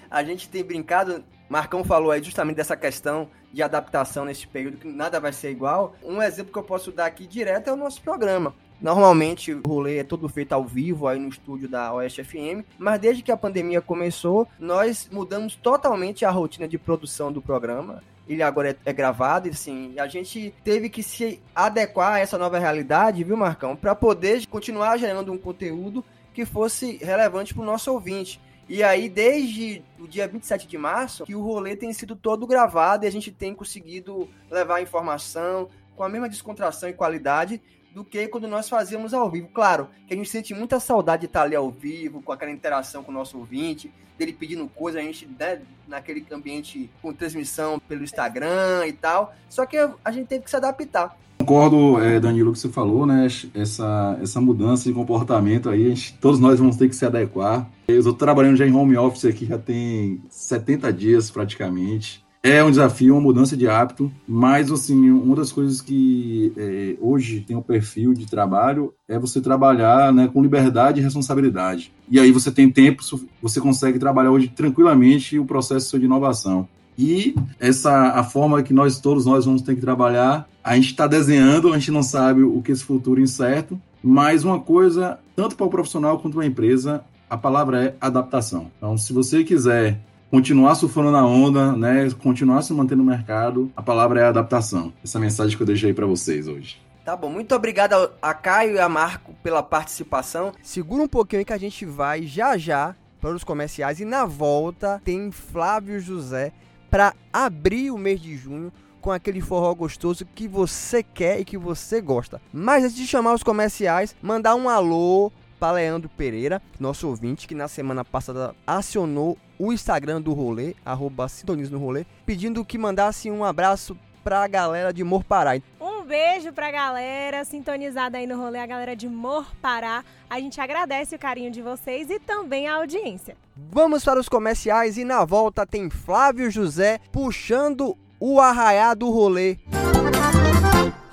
A 0.09 0.23
gente 0.23 0.47
tem 0.47 0.63
brincado, 0.63 1.23
Marcão 1.49 1.83
falou 1.83 2.11
aí 2.11 2.23
justamente 2.23 2.55
dessa 2.55 2.77
questão 2.77 3.27
de 3.51 3.61
adaptação 3.61 4.23
nesse 4.23 4.47
período, 4.47 4.77
que 4.77 4.87
nada 4.87 5.19
vai 5.19 5.33
ser 5.33 5.49
igual. 5.49 5.95
Um 6.03 6.21
exemplo 6.21 6.53
que 6.53 6.59
eu 6.59 6.63
posso 6.63 6.91
dar 6.91 7.07
aqui 7.07 7.27
direto 7.27 7.69
é 7.69 7.73
o 7.73 7.75
nosso 7.75 8.01
programa. 8.01 8.53
Normalmente 8.81 9.53
o 9.53 9.61
rolê 9.65 9.97
é 9.97 10.03
todo 10.03 10.27
feito 10.27 10.53
ao 10.53 10.63
vivo 10.63 11.07
aí 11.07 11.17
no 11.17 11.29
estúdio 11.29 11.67
da 11.67 11.93
Oeste 11.93 12.23
FM, 12.23 12.65
mas 12.77 12.99
desde 12.99 13.23
que 13.23 13.31
a 13.31 13.37
pandemia 13.37 13.81
começou, 13.81 14.47
nós 14.59 15.09
mudamos 15.11 15.55
totalmente 15.55 16.25
a 16.25 16.31
rotina 16.31 16.67
de 16.67 16.77
produção 16.77 17.31
do 17.31 17.41
programa. 17.41 18.03
Ele 18.27 18.41
agora 18.41 18.71
é, 18.71 18.75
é 18.85 18.93
gravado, 18.93 19.47
e 19.47 19.51
assim, 19.51 19.93
a 19.99 20.07
gente 20.07 20.53
teve 20.63 20.89
que 20.89 21.03
se 21.03 21.39
adequar 21.53 22.13
a 22.13 22.19
essa 22.19 22.37
nova 22.37 22.57
realidade, 22.57 23.23
viu, 23.23 23.37
Marcão, 23.37 23.75
para 23.75 23.93
poder 23.93 24.45
continuar 24.47 24.97
gerando 24.97 25.31
um 25.31 25.37
conteúdo 25.37 26.03
que 26.33 26.43
fosse 26.43 26.97
relevante 26.97 27.53
para 27.53 27.63
o 27.63 27.65
nosso 27.65 27.91
ouvinte. 27.91 28.41
E 28.67 28.83
aí, 28.83 29.07
desde 29.07 29.83
o 29.99 30.07
dia 30.07 30.27
27 30.27 30.67
de 30.67 30.77
março, 30.77 31.23
que 31.23 31.35
o 31.35 31.41
rolê 31.41 31.75
tem 31.75 31.93
sido 31.93 32.15
todo 32.15 32.47
gravado 32.47 33.05
e 33.05 33.07
a 33.07 33.11
gente 33.11 33.31
tem 33.31 33.53
conseguido 33.53 34.27
levar 34.49 34.81
informação 34.81 35.69
com 35.95 36.03
a 36.03 36.09
mesma 36.09 36.27
descontração 36.27 36.89
e 36.89 36.93
qualidade 36.93 37.61
do 37.95 38.03
que 38.03 38.27
quando 38.27 38.45
nós 38.45 38.67
fazíamos 38.67 39.13
ao 39.13 39.31
vivo. 39.31 39.47
Claro 39.53 39.87
que 40.05 40.13
a 40.13 40.17
gente 40.17 40.29
sente 40.29 40.53
muita 40.53 40.81
saudade 40.81 41.21
de 41.21 41.25
estar 41.27 41.43
ali 41.43 41.55
ao 41.55 41.71
vivo, 41.71 42.21
com 42.21 42.33
aquela 42.33 42.51
interação 42.51 43.01
com 43.01 43.09
o 43.09 43.15
nosso 43.15 43.37
ouvinte, 43.37 43.89
dele 44.17 44.33
pedindo 44.33 44.67
coisa, 44.67 44.99
a 44.99 45.01
gente, 45.01 45.25
né, 45.39 45.61
naquele 45.87 46.25
ambiente 46.29 46.89
com 47.01 47.13
transmissão 47.13 47.79
pelo 47.79 48.03
Instagram 48.03 48.85
e 48.85 48.91
tal. 48.91 49.33
Só 49.49 49.65
que 49.65 49.77
a 49.77 50.11
gente 50.11 50.27
teve 50.27 50.43
que 50.43 50.49
se 50.49 50.57
adaptar. 50.57 51.17
Concordo, 51.39 52.01
é, 52.01 52.19
Danilo, 52.19 52.51
que 52.51 52.59
você 52.59 52.69
falou, 52.69 53.05
né? 53.05 53.27
Essa, 53.53 54.17
essa 54.21 54.41
mudança 54.41 54.89
de 54.89 54.93
comportamento 54.93 55.69
aí, 55.69 55.89
gente, 55.89 56.17
todos 56.19 56.39
nós 56.39 56.59
vamos 56.59 56.75
ter 56.75 56.89
que 56.89 56.95
se 56.95 57.05
adequar. 57.05 57.69
Eu 57.87 57.99
estou 57.99 58.13
trabalhando 58.13 58.57
já 58.57 58.65
em 58.65 58.73
home 58.73 58.97
office 58.97 59.25
aqui, 59.25 59.45
já 59.45 59.57
tem 59.57 60.21
70 60.29 60.91
dias 60.91 61.31
praticamente. 61.31 62.24
É 62.47 62.63
um 62.63 62.69
desafio, 62.69 63.15
uma 63.15 63.21
mudança 63.21 63.57
de 63.57 63.67
hábito, 63.67 64.11
mas 64.27 64.71
assim, 64.71 65.09
uma 65.09 65.35
das 65.35 65.51
coisas 65.51 65.81
que 65.81 66.53
é, 66.55 66.95
hoje 67.01 67.39
tem 67.39 67.55
o 67.55 67.59
um 67.59 67.63
perfil 67.63 68.13
de 68.13 68.27
trabalho 68.27 68.93
é 69.07 69.17
você 69.17 69.41
trabalhar 69.41 70.13
né, 70.13 70.29
com 70.31 70.43
liberdade 70.43 70.99
e 70.99 71.03
responsabilidade. 71.03 71.91
E 72.07 72.19
aí 72.19 72.31
você 72.31 72.51
tem 72.51 72.69
tempo, 72.69 73.01
você 73.41 73.59
consegue 73.59 73.97
trabalhar 73.97 74.29
hoje 74.29 74.47
tranquilamente 74.47 75.39
o 75.39 75.45
processo 75.45 75.97
de 75.97 76.05
inovação. 76.05 76.67
E 76.95 77.33
essa 77.59 78.09
a 78.09 78.23
forma 78.23 78.61
que 78.61 78.75
nós 78.75 78.99
todos 78.99 79.25
nós 79.25 79.45
vamos 79.45 79.63
ter 79.63 79.73
que 79.73 79.81
trabalhar, 79.81 80.47
a 80.63 80.75
gente 80.75 80.91
está 80.91 81.07
desenhando, 81.07 81.73
a 81.73 81.79
gente 81.79 81.89
não 81.89 82.03
sabe 82.03 82.43
o 82.43 82.61
que 82.61 82.71
esse 82.71 82.83
futuro 82.83 83.19
incerto, 83.19 83.81
mas 84.03 84.43
uma 84.43 84.59
coisa, 84.59 85.17
tanto 85.35 85.55
para 85.55 85.65
o 85.65 85.69
profissional 85.71 86.19
quanto 86.19 86.35
para 86.35 86.43
a 86.43 86.47
empresa, 86.47 87.03
a 87.27 87.35
palavra 87.35 87.85
é 87.85 87.95
adaptação. 87.99 88.69
Então, 88.77 88.95
se 88.99 89.11
você 89.11 89.43
quiser 89.43 89.99
continuar 90.29 90.75
surfando 90.75 91.11
na 91.11 91.25
onda, 91.25 91.73
né? 91.73 92.09
Continuar 92.21 92.61
se 92.61 92.73
mantendo 92.73 93.03
no 93.03 93.09
mercado. 93.09 93.71
A 93.75 93.81
palavra 93.81 94.21
é 94.21 94.25
adaptação. 94.25 94.93
Essa 95.03 95.19
mensagem 95.19 95.55
que 95.55 95.63
eu 95.63 95.67
deixei 95.67 95.93
para 95.93 96.05
vocês 96.05 96.47
hoje. 96.47 96.81
Tá 97.03 97.15
bom, 97.15 97.29
muito 97.29 97.53
obrigado 97.53 97.93
a 98.19 98.33
Caio 98.33 98.75
e 98.75 98.79
a 98.79 98.89
Marco 98.89 99.35
pela 99.43 99.61
participação. 99.61 100.51
Segura 100.63 101.03
um 101.03 101.07
pouquinho 101.07 101.41
aí 101.41 101.45
que 101.45 101.53
a 101.53 101.57
gente 101.57 101.85
vai 101.85 102.23
já 102.23 102.57
já 102.57 102.95
para 103.21 103.35
os 103.35 103.43
comerciais 103.43 103.99
e 103.99 104.05
na 104.05 104.25
volta 104.25 104.99
tem 105.05 105.31
Flávio 105.31 105.99
José 105.99 106.51
para 106.89 107.13
abrir 107.31 107.91
o 107.91 107.97
mês 107.97 108.19
de 108.19 108.35
junho 108.35 108.71
com 109.01 109.11
aquele 109.11 109.39
forró 109.39 109.71
gostoso 109.75 110.25
que 110.33 110.47
você 110.47 111.03
quer 111.03 111.39
e 111.39 111.45
que 111.45 111.59
você 111.59 112.01
gosta. 112.01 112.41
Mas 112.51 112.83
antes 112.83 112.95
de 112.95 113.05
chamar 113.05 113.35
os 113.35 113.43
comerciais, 113.43 114.15
mandar 114.19 114.55
um 114.55 114.67
alô 114.67 115.31
para 115.65 115.77
Leandro 115.77 116.07
Pereira, 116.07 116.61
nosso 116.79 117.07
ouvinte, 117.07 117.47
que 117.47 117.55
na 117.55 117.67
semana 117.67 118.05
passada 118.05 118.53
acionou 118.67 119.35
o 119.57 119.73
Instagram 119.73 120.21
do 120.21 120.31
rolê, 120.31 120.75
arroba 120.85 121.25
no 121.71 121.79
rolê, 121.79 122.05
pedindo 122.23 122.63
que 122.63 122.77
mandasse 122.77 123.31
um 123.31 123.43
abraço 123.43 123.97
pra 124.23 124.47
galera 124.47 124.93
de 124.93 125.03
Morpará. 125.03 125.59
Um 125.81 126.03
beijo 126.03 126.53
pra 126.53 126.69
galera 126.69 127.43
sintonizada 127.45 128.19
aí 128.19 128.27
no 128.27 128.37
rolê, 128.37 128.59
a 128.59 128.65
galera 128.67 128.95
de 128.95 129.09
Morpará. 129.09 130.03
A 130.29 130.39
gente 130.39 130.61
agradece 130.61 131.15
o 131.15 131.19
carinho 131.19 131.49
de 131.49 131.63
vocês 131.63 132.11
e 132.11 132.19
também 132.19 132.67
a 132.67 132.75
audiência. 132.75 133.35
Vamos 133.55 134.03
para 134.05 134.19
os 134.19 134.29
comerciais 134.29 134.99
e 134.99 135.03
na 135.03 135.25
volta 135.25 135.65
tem 135.65 135.89
Flávio 135.89 136.51
José 136.51 136.99
puxando 137.11 137.97
o 138.19 138.39
arraiá 138.39 138.93
do 138.93 139.09
rolê. 139.09 139.57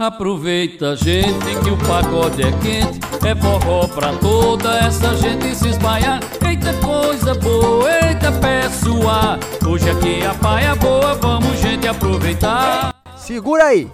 Aproveita, 0.02 0.96
gente, 0.96 1.54
que 1.62 1.70
o 1.70 1.76
pagode 1.76 2.42
é 2.42 2.50
quente. 2.60 2.98
É 3.24 3.36
forró 3.36 3.86
pra 3.86 4.12
toda 4.14 4.76
essa 4.78 5.14
gente 5.14 5.54
se 5.54 5.68
espalhar. 5.68 6.18
Eita 6.44 6.72
coisa 6.84 7.34
boa, 7.34 7.88
eita 8.08 8.32
pessoa. 8.32 9.38
Hoje 9.64 9.88
aqui 9.88 10.26
a 10.26 10.34
paia 10.34 10.74
boa, 10.74 11.14
vamos, 11.14 11.56
gente, 11.60 11.86
aproveitar. 11.86 12.92
Segura 13.16 13.66
aí. 13.66 13.88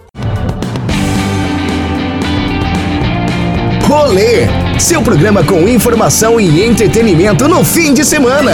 Rolê, 3.83 4.47
seu 4.79 5.03
programa 5.03 5.43
com 5.43 5.69
informação 5.69 6.39
e 6.39 6.65
entretenimento 6.65 7.47
no 7.47 7.63
fim 7.63 7.93
de 7.93 8.03
semana. 8.03 8.51